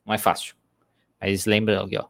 [0.05, 0.55] não é fácil.
[1.21, 2.07] Mas lembra aqui, ó.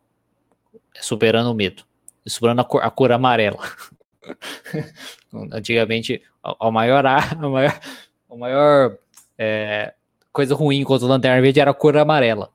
[0.95, 1.85] É superando o medo.
[2.25, 3.59] É superando a cor, a cor amarela.
[5.53, 7.81] Antigamente, a, a, maior, a maior,
[8.31, 8.99] a maior
[9.39, 9.95] é,
[10.33, 12.51] coisa ruim contra o Lanterna Verde era a cor amarela.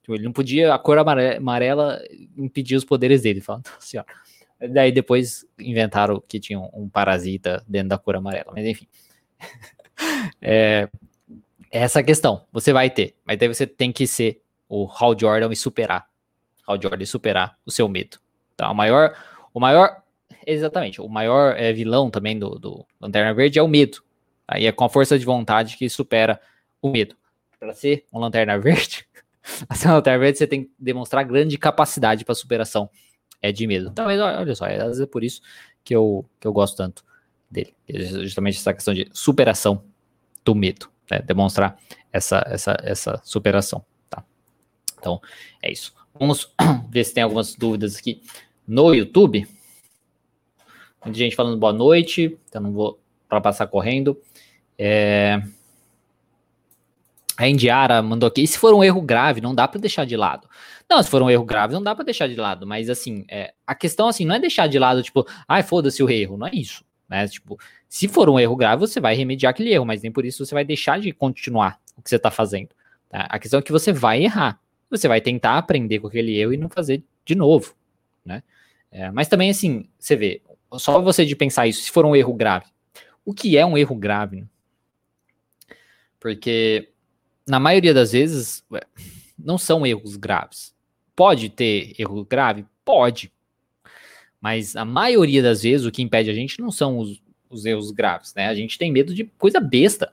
[0.00, 2.02] Tipo, ele não podia, a cor amarela
[2.36, 3.40] impedia os poderes dele.
[3.40, 4.08] Fala, senhora.
[4.70, 8.52] Daí depois inventaram que tinha um, parasita dentro da cor amarela.
[8.54, 8.86] Mas enfim.
[10.40, 10.88] é,
[11.70, 12.46] essa questão.
[12.52, 13.14] Você vai ter.
[13.24, 16.08] Mas daí você tem que ser o Hal Jordan e superar.
[16.66, 18.18] Hal Jordan e superar o seu medo.
[18.56, 18.70] Tá?
[18.70, 19.16] O maior.
[19.52, 20.02] O maior.
[20.46, 21.00] Exatamente.
[21.00, 24.02] O maior é, vilão também do, do Lanterna Verde é o medo.
[24.46, 26.40] Aí é com a força de vontade que supera
[26.80, 27.16] o medo.
[27.58, 29.06] Para ser um Lanterna Verde,
[29.68, 32.88] a ser um Lanterna Verde você tem que demonstrar grande capacidade para superação
[33.40, 33.90] é de medo.
[33.92, 35.42] Então, olha só, é, às vezes é por isso
[35.84, 37.04] que eu, que eu gosto tanto
[37.50, 37.74] dele.
[38.22, 39.84] Justamente essa questão de superação
[40.44, 41.20] do medo, né?
[41.20, 41.78] demonstrar
[42.10, 44.24] essa, essa, essa superação, tá?
[44.98, 45.20] Então,
[45.62, 45.94] é isso.
[46.18, 46.54] Vamos
[46.88, 48.22] ver se tem algumas dúvidas aqui
[48.66, 49.46] no YouTube.
[51.04, 54.18] Muita gente falando boa noite, então não vou para passar correndo.
[54.78, 55.42] É...
[57.36, 58.42] A Indiara mandou aqui.
[58.42, 60.48] E se for um erro grave, não dá para deixar de lado.
[60.88, 62.66] Não, se for um erro grave, não dá para deixar de lado.
[62.66, 66.08] Mas assim, é, a questão assim não é deixar de lado, tipo, ai, foda-se o
[66.08, 66.36] erro.
[66.36, 66.84] Não é isso.
[67.08, 67.26] Né?
[67.26, 67.58] Tipo,
[67.88, 70.54] se for um erro grave, você vai remediar aquele erro, mas nem por isso você
[70.54, 72.70] vai deixar de continuar o que você está fazendo.
[73.08, 73.26] Tá?
[73.28, 74.60] A questão é que você vai errar.
[74.90, 77.74] Você vai tentar aprender com aquele erro e não fazer de novo.
[78.24, 78.42] Né?
[78.92, 80.40] É, mas também, assim, você vê,
[80.74, 82.66] só você de pensar isso, se for um erro grave.
[83.24, 84.42] O que é um erro grave?
[84.42, 84.46] Né?
[86.20, 86.93] Porque
[87.46, 88.64] na maioria das vezes,
[89.38, 90.74] não são erros graves.
[91.14, 92.64] Pode ter erro grave?
[92.84, 93.32] Pode.
[94.40, 97.90] Mas a maioria das vezes o que impede a gente não são os, os erros
[97.90, 98.48] graves, né?
[98.48, 100.12] A gente tem medo de coisa besta.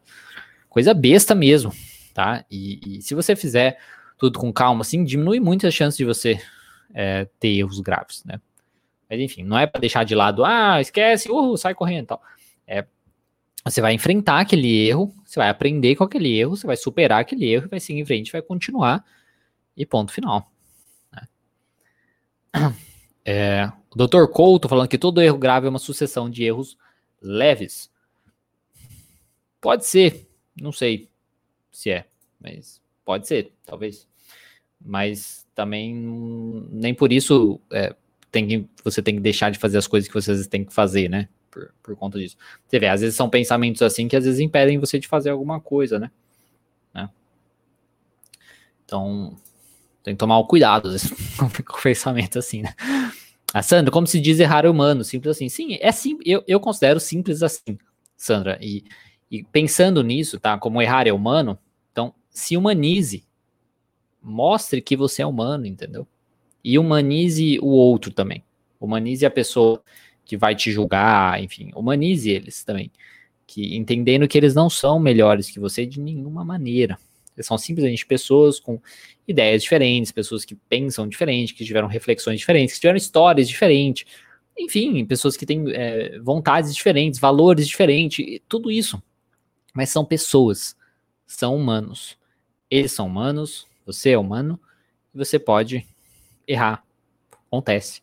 [0.69, 1.73] Coisa besta mesmo,
[2.13, 2.45] tá?
[2.49, 3.77] E, e se você fizer
[4.17, 6.39] tudo com calma, assim, diminui muito a chance de você
[6.93, 8.39] é, ter erros graves, né?
[9.09, 12.21] Mas enfim, não é para deixar de lado, ah, esquece, uh, sai correndo e tal.
[12.65, 12.85] É
[13.63, 17.45] você vai enfrentar aquele erro, você vai aprender com aquele erro, você vai superar aquele
[17.45, 19.05] erro, vai seguir em frente, vai continuar
[19.77, 20.51] e ponto final.
[21.11, 22.75] Né?
[23.23, 24.25] É, o Dr.
[24.31, 26.75] Couto falando que todo erro grave é uma sucessão de erros
[27.21, 27.91] leves.
[29.59, 30.27] Pode ser,
[30.59, 31.07] não sei
[31.71, 32.07] se é,
[32.39, 34.07] mas pode ser, talvez.
[34.83, 35.93] Mas também
[36.71, 37.95] nem por isso é,
[38.31, 41.07] tem que, você tem que deixar de fazer as coisas que vocês têm que fazer,
[41.07, 41.29] né?
[41.51, 42.37] Por, por conta disso.
[42.65, 45.59] Você vê, às vezes são pensamentos assim que às vezes impedem você de fazer alguma
[45.59, 46.09] coisa, né?
[46.93, 47.09] né?
[48.85, 49.37] Então,
[50.01, 50.89] tem que tomar o cuidado
[51.37, 52.73] com o pensamento assim, né?
[53.53, 55.49] A Sandra, como se diz errar humano, simples assim.
[55.49, 57.77] Sim, é simples, eu, eu considero simples assim,
[58.15, 58.57] Sandra.
[58.61, 58.85] E,
[59.29, 60.57] e pensando nisso, tá?
[60.57, 61.59] Como errar é humano,
[61.91, 63.25] então se humanize.
[64.23, 66.07] Mostre que você é humano, entendeu?
[66.63, 68.43] E humanize o outro também.
[68.79, 69.83] Humanize a pessoa
[70.31, 72.89] que vai te julgar, enfim, humanize eles também.
[73.45, 76.97] Que entendendo que eles não são melhores que você de nenhuma maneira.
[77.35, 78.79] Eles são simplesmente pessoas com
[79.27, 84.05] ideias diferentes, pessoas que pensam diferente, que tiveram reflexões diferentes, que tiveram histórias diferentes,
[84.57, 89.03] enfim, pessoas que têm é, vontades diferentes, valores diferentes, tudo isso.
[89.73, 90.77] Mas são pessoas,
[91.27, 92.17] são humanos.
[92.69, 94.57] Eles são humanos, você é humano,
[95.13, 95.85] e você pode
[96.47, 96.85] errar.
[97.47, 98.01] Acontece.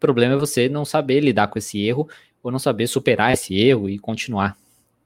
[0.00, 2.08] O problema é você não saber lidar com esse erro
[2.42, 4.56] ou não saber superar esse erro e continuar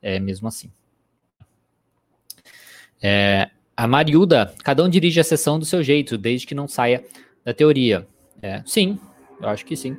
[0.01, 0.71] é, mesmo assim.
[3.03, 7.05] É, a Mariuda, cada um dirige a sessão do seu jeito, desde que não saia
[7.45, 8.07] da teoria.
[8.41, 9.01] É, sim,
[9.41, 9.97] eu acho que sim.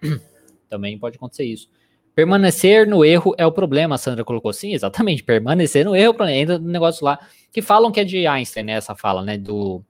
[0.70, 1.68] Também pode acontecer isso.
[2.14, 4.52] Permanecer no erro é o problema, a Sandra colocou.
[4.52, 5.24] Sim, exatamente.
[5.26, 7.18] Permanecer no erro, ainda no negócio lá,
[7.50, 8.74] que falam que é de Einstein, né?
[8.74, 9.36] Essa fala, né?
[9.36, 9.82] Do.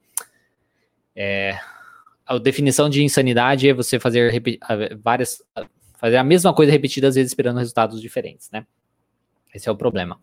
[1.15, 1.59] É,
[2.27, 4.43] a definição de insanidade é você fazer
[5.03, 5.43] várias
[5.99, 8.67] fazer a mesma coisa repetidas vezes esperando resultados diferentes, né?
[9.55, 10.21] Esse é o problema.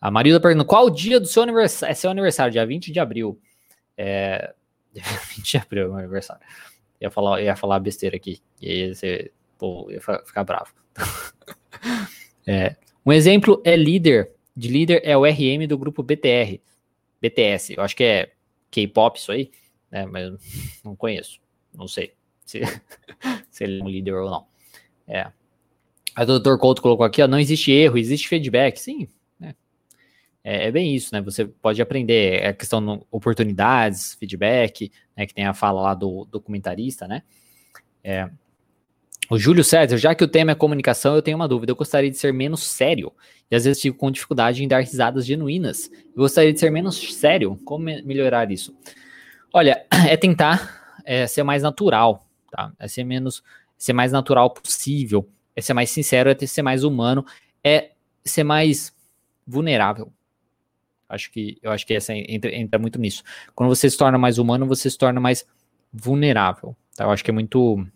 [0.00, 1.92] A Marilda pergunta: qual o dia do seu aniversário?
[1.92, 3.40] É seu aniversário, dia 20 de abril.
[3.96, 4.52] É...
[5.36, 6.42] 20 de abril é meu aniversário.
[7.00, 8.40] Ia falar, ia falar besteira aqui.
[8.60, 10.72] E aí você pô, ia ficar bravo.
[12.46, 12.76] é,
[13.06, 16.60] um exemplo é líder de líder é o RM do grupo BTR.
[17.20, 17.74] BTS.
[17.76, 18.32] Eu acho que é
[18.70, 19.50] K-pop isso aí,
[19.92, 20.06] né?
[20.06, 21.38] Mas não conheço.
[21.72, 22.14] Não sei
[22.44, 22.62] se,
[23.50, 24.46] se ele é um líder ou não.
[25.06, 25.30] É.
[26.14, 28.78] A doutor Couto colocou aqui, ó, não existe erro, existe feedback.
[28.78, 29.54] Sim, né?
[30.42, 31.20] É, é, bem isso, né?
[31.20, 35.26] Você pode aprender, é questão de oportunidades, feedback, né?
[35.26, 37.22] Que tem a fala lá do documentarista, né?
[38.02, 38.28] É,
[39.30, 41.72] o Júlio César, já que o tema é comunicação, eu tenho uma dúvida.
[41.72, 43.12] Eu gostaria de ser menos sério.
[43.50, 45.90] E às vezes fico com dificuldade em dar risadas genuínas.
[46.14, 47.58] Eu gostaria de ser menos sério.
[47.64, 48.76] Como melhorar isso?
[49.52, 52.72] Olha, é tentar é, ser mais natural, tá?
[52.78, 53.42] É ser menos,
[53.76, 55.28] ser mais natural possível.
[55.54, 57.24] É ser mais sincero, é ser mais humano,
[57.62, 57.90] é
[58.24, 58.94] ser mais
[59.46, 60.10] vulnerável.
[61.08, 63.22] Acho que eu acho que essa entra, entra muito nisso.
[63.54, 65.46] Quando você se torna mais humano, você se torna mais
[65.92, 66.74] vulnerável.
[66.96, 67.04] Tá?
[67.04, 67.86] Eu acho que é muito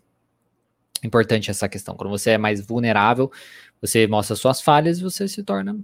[1.02, 1.96] importante essa questão.
[1.96, 3.32] Quando você é mais vulnerável,
[3.80, 5.78] você mostra suas falhas e você se torna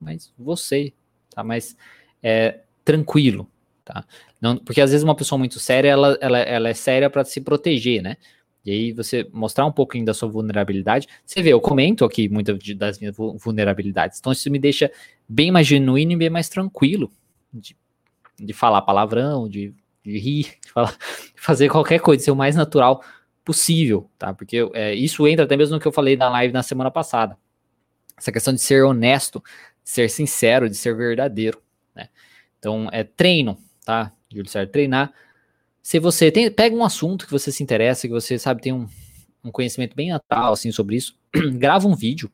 [0.00, 0.94] mais você,
[1.28, 1.44] tá?
[1.44, 1.76] Mais
[2.22, 3.46] é, tranquilo,
[3.84, 4.04] tá?
[4.40, 7.40] Não, porque às vezes uma pessoa muito séria, ela, ela, ela é séria para se
[7.40, 8.16] proteger, né?
[8.64, 11.08] E aí você mostrar um pouquinho da sua vulnerabilidade.
[11.26, 14.18] Você vê, eu comento aqui muitas das minhas vulnerabilidades.
[14.18, 14.90] Então isso me deixa
[15.28, 17.10] bem mais genuíno e bem mais tranquilo
[17.52, 17.76] de,
[18.38, 19.74] de falar palavrão, de,
[20.04, 20.96] de rir, de falar,
[21.34, 23.02] fazer qualquer coisa, ser o mais natural
[23.44, 24.32] possível, tá?
[24.32, 27.36] Porque é, isso entra até mesmo no que eu falei na live na semana passada.
[28.16, 29.42] Essa questão de ser honesto,
[29.82, 31.60] de ser sincero, de ser verdadeiro,
[31.92, 32.08] né?
[32.60, 34.12] Então, é treino, tá?
[34.30, 35.12] Júlio Sérgio, treinar.
[35.82, 38.86] Se você tem, pega um assunto que você se interessa, que você sabe tem um,
[39.44, 41.16] um conhecimento bem natural assim sobre isso,
[41.58, 42.30] grava um vídeo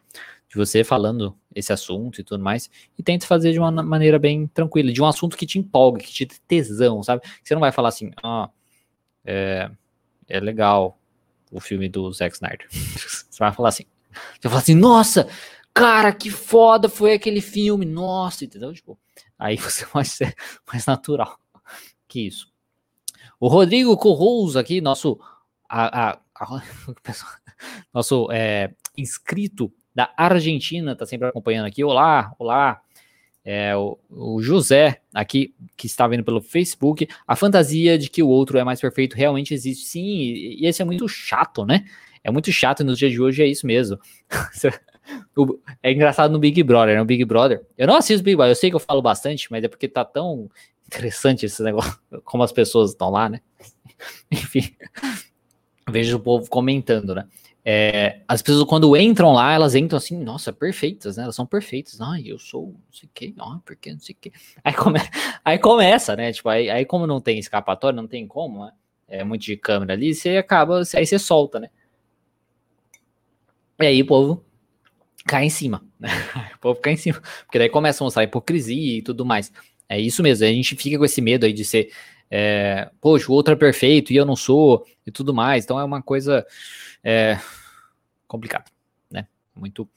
[0.49, 4.47] de você falando esse assunto e tudo mais, e tenta fazer de uma maneira bem
[4.47, 7.23] tranquila, de um assunto que te empolga, que te dê tesão, sabe?
[7.43, 8.49] Você não vai falar assim, ah,
[9.25, 9.71] é,
[10.27, 10.99] é legal
[11.51, 12.67] o filme do Zack Snyder.
[12.71, 13.85] Você vai falar assim.
[14.11, 15.29] Você vai falar assim, nossa,
[15.75, 18.73] cara, que foda foi aquele filme, nossa, entendeu?
[18.73, 18.99] Tipo,
[19.39, 20.35] aí você pode ser
[20.66, 21.39] mais natural
[22.09, 22.51] que isso.
[23.39, 25.21] O Rodrigo Corroz aqui, nosso,
[25.69, 26.62] a, a, a,
[27.93, 31.85] nosso é, inscrito da Argentina, tá sempre acompanhando aqui.
[31.85, 32.81] Olá, olá.
[33.45, 38.29] É, o, o, José, aqui, que está vendo pelo Facebook, a fantasia de que o
[38.29, 39.87] outro é mais perfeito realmente existe.
[39.87, 41.85] Sim, e, e esse é muito chato, né?
[42.23, 43.99] É muito chato nos dias de hoje, é isso mesmo.
[45.83, 47.65] é engraçado no Big Brother, no Big Brother.
[47.77, 50.05] Eu não assisto Big Brother, eu sei que eu falo bastante, mas é porque tá
[50.05, 50.51] tão
[50.87, 53.41] interessante esse negócio, como as pessoas estão lá, né?
[54.31, 54.75] Enfim,
[55.91, 57.27] vejo o povo comentando, né?
[57.65, 61.25] É, as pessoas, quando entram lá, elas entram assim, nossa, perfeitas, né?
[61.25, 62.01] Elas são perfeitas.
[62.01, 64.33] Ai, eu sou não sei o que, ah, porque não sei o que.
[64.65, 64.99] Aí, come,
[65.45, 66.33] aí começa, né?
[66.33, 68.73] Tipo, aí, aí, como não tem escapatória, não tem como, né?
[69.07, 71.69] É muito de câmera ali, você acaba, aí você solta, né?
[73.81, 74.45] E aí o povo
[75.29, 76.09] cai em cima, né?
[76.57, 77.20] O povo cai em cima.
[77.45, 79.53] Porque daí começa a mostrar hipocrisia e tudo mais.
[79.89, 81.93] É isso mesmo, a gente fica com esse medo aí de ser,
[82.31, 85.64] é, poxa, o outro é perfeito e eu não sou, e tudo mais.
[85.64, 86.47] Então é uma coisa
[87.03, 87.39] é,
[88.26, 88.70] complicado,
[89.11, 89.26] né?
[89.55, 89.89] Muito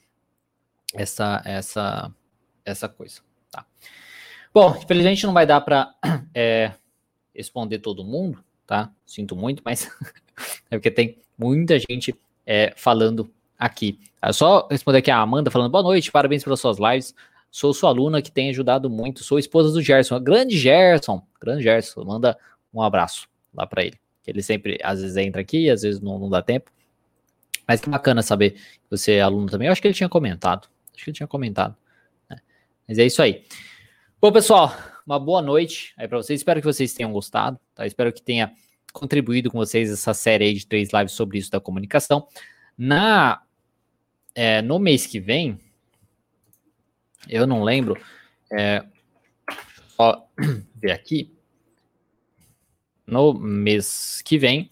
[0.94, 2.12] essa essa
[2.64, 3.20] essa coisa,
[3.50, 3.66] tá?
[4.54, 5.94] Bom, infelizmente não vai dar para
[6.34, 6.72] é,
[7.34, 8.90] responder todo mundo, tá?
[9.04, 9.90] Sinto muito, mas
[10.70, 12.14] é porque tem muita gente
[12.46, 13.30] é, falando
[13.62, 14.00] aqui.
[14.20, 17.14] É só responder aqui a Amanda falando boa noite, parabéns pelas suas lives.
[17.48, 19.22] Sou sua aluna que tem ajudado muito.
[19.22, 20.18] Sou esposa do Gerson.
[20.18, 21.22] Grande Gerson.
[21.40, 22.02] Grande Gerson.
[22.04, 22.36] Manda
[22.74, 23.96] um abraço lá para ele.
[24.26, 26.72] Ele sempre, às vezes, entra aqui, às vezes não, não dá tempo.
[27.68, 29.66] Mas que bacana saber que você é aluno também.
[29.66, 30.68] Eu acho que ele tinha comentado.
[30.94, 31.76] Acho que ele tinha comentado.
[32.28, 32.38] Né?
[32.88, 33.44] Mas é isso aí.
[34.20, 34.74] Bom, pessoal,
[35.06, 36.40] uma boa noite aí para vocês.
[36.40, 37.60] Espero que vocês tenham gostado.
[37.74, 37.86] Tá?
[37.86, 38.52] Espero que tenha
[38.92, 42.26] contribuído com vocês essa série de três lives sobre isso da comunicação.
[42.76, 43.42] Na
[44.34, 45.58] é, no mês que vem,
[47.28, 48.00] eu não lembro.
[48.52, 48.84] É,
[49.96, 50.28] só
[50.76, 51.30] ver aqui.
[53.06, 54.70] No mês que vem,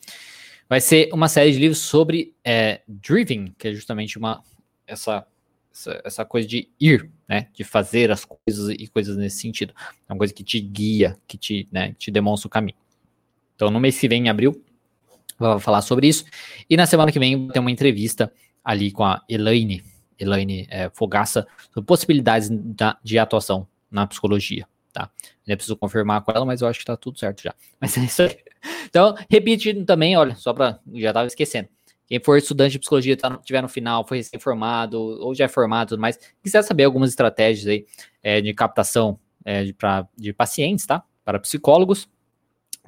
[0.68, 4.42] vai ser uma série de livros sobre é, Driving, que é justamente uma
[4.86, 5.26] essa,
[5.72, 7.48] essa, essa, coisa de ir, né?
[7.52, 9.74] De fazer as coisas e coisas nesse sentido.
[10.08, 12.78] É uma coisa que te guia, que te, né, te demonstra o caminho.
[13.54, 14.64] Então, no mês que vem, em abril,
[15.38, 16.24] vou falar sobre isso.
[16.68, 18.32] E na semana que vem, ter uma entrevista
[18.64, 19.82] ali com a Elaine,
[20.18, 25.10] Elaine é, Fogaça sobre possibilidades da, de atuação na psicologia, tá?
[25.46, 27.54] Ainda preciso confirmar com ela, mas eu acho que tá tudo certo já.
[27.80, 28.38] Mas é isso aí.
[28.84, 31.68] Então, repetindo também, olha, só para já tava esquecendo.
[32.06, 35.90] Quem for estudante de psicologia, tá, tiver no final, foi recém-formado ou já é formado
[35.90, 37.86] tudo mais, quiser saber algumas estratégias aí
[38.22, 41.04] é, de captação é, de, pra, de pacientes, tá?
[41.24, 42.08] Para psicólogos,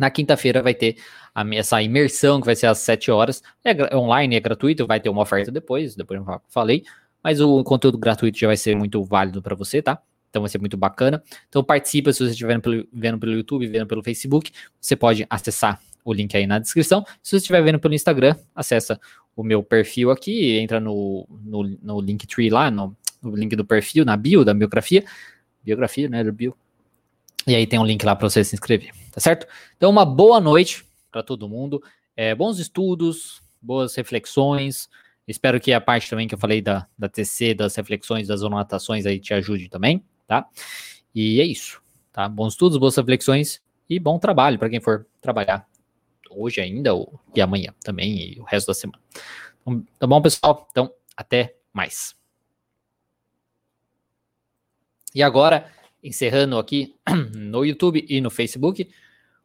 [0.02, 0.96] na quinta-feira vai ter
[1.34, 3.42] a, essa imersão, que vai ser às 7 horas.
[3.64, 6.84] É, é online, é gratuito, vai ter uma oferta depois, depois eu falei
[7.22, 10.00] mas o conteúdo gratuito já vai ser muito válido para você, tá?
[10.28, 11.22] Então vai ser muito bacana.
[11.48, 14.50] Então participa, se você estiver vendo pelo, vendo pelo YouTube, vendo pelo Facebook,
[14.80, 17.04] você pode acessar o link aí na descrição.
[17.22, 18.98] Se você estiver vendo pelo Instagram, acessa
[19.36, 24.04] o meu perfil aqui, entra no, no, no Linktree lá, no, no link do perfil,
[24.04, 25.04] na bio da biografia.
[25.62, 26.24] Biografia, né?
[26.24, 26.56] Do bio.
[27.46, 29.46] E aí tem um link lá para você se inscrever, tá certo?
[29.76, 31.82] Então, uma boa noite para todo mundo.
[32.16, 34.88] É, bons estudos, boas reflexões.
[35.26, 39.06] Espero que a parte também que eu falei da, da TC, das reflexões, das anotações
[39.06, 40.46] aí te ajude também, tá?
[41.14, 41.82] E é isso,
[42.12, 42.28] tá?
[42.28, 45.66] Bons estudos, boas reflexões e bom trabalho para quem for trabalhar
[46.30, 49.00] hoje ainda ou, e amanhã também e o resto da semana.
[49.60, 50.66] Então, tá bom, pessoal?
[50.70, 52.16] Então, até mais.
[55.14, 55.70] E agora,
[56.02, 56.94] encerrando aqui
[57.34, 58.88] no YouTube e no Facebook,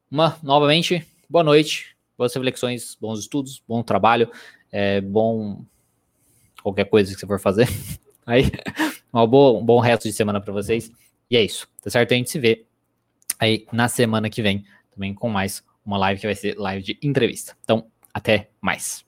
[0.10, 4.32] uma novamente, boa noite, boas reflexões, bons estudos, bom trabalho,
[4.72, 5.64] é, bom
[6.62, 7.68] qualquer coisa que você for fazer.
[8.26, 8.52] Aí,
[9.12, 10.92] uma boa, um bom resto de semana para vocês.
[11.30, 12.12] E é isso, tá certo?
[12.12, 12.66] A gente se vê
[13.40, 17.00] aí na semana que vem, também com mais uma live que vai ser live de
[17.02, 17.56] entrevista.
[17.64, 19.07] Então, até mais.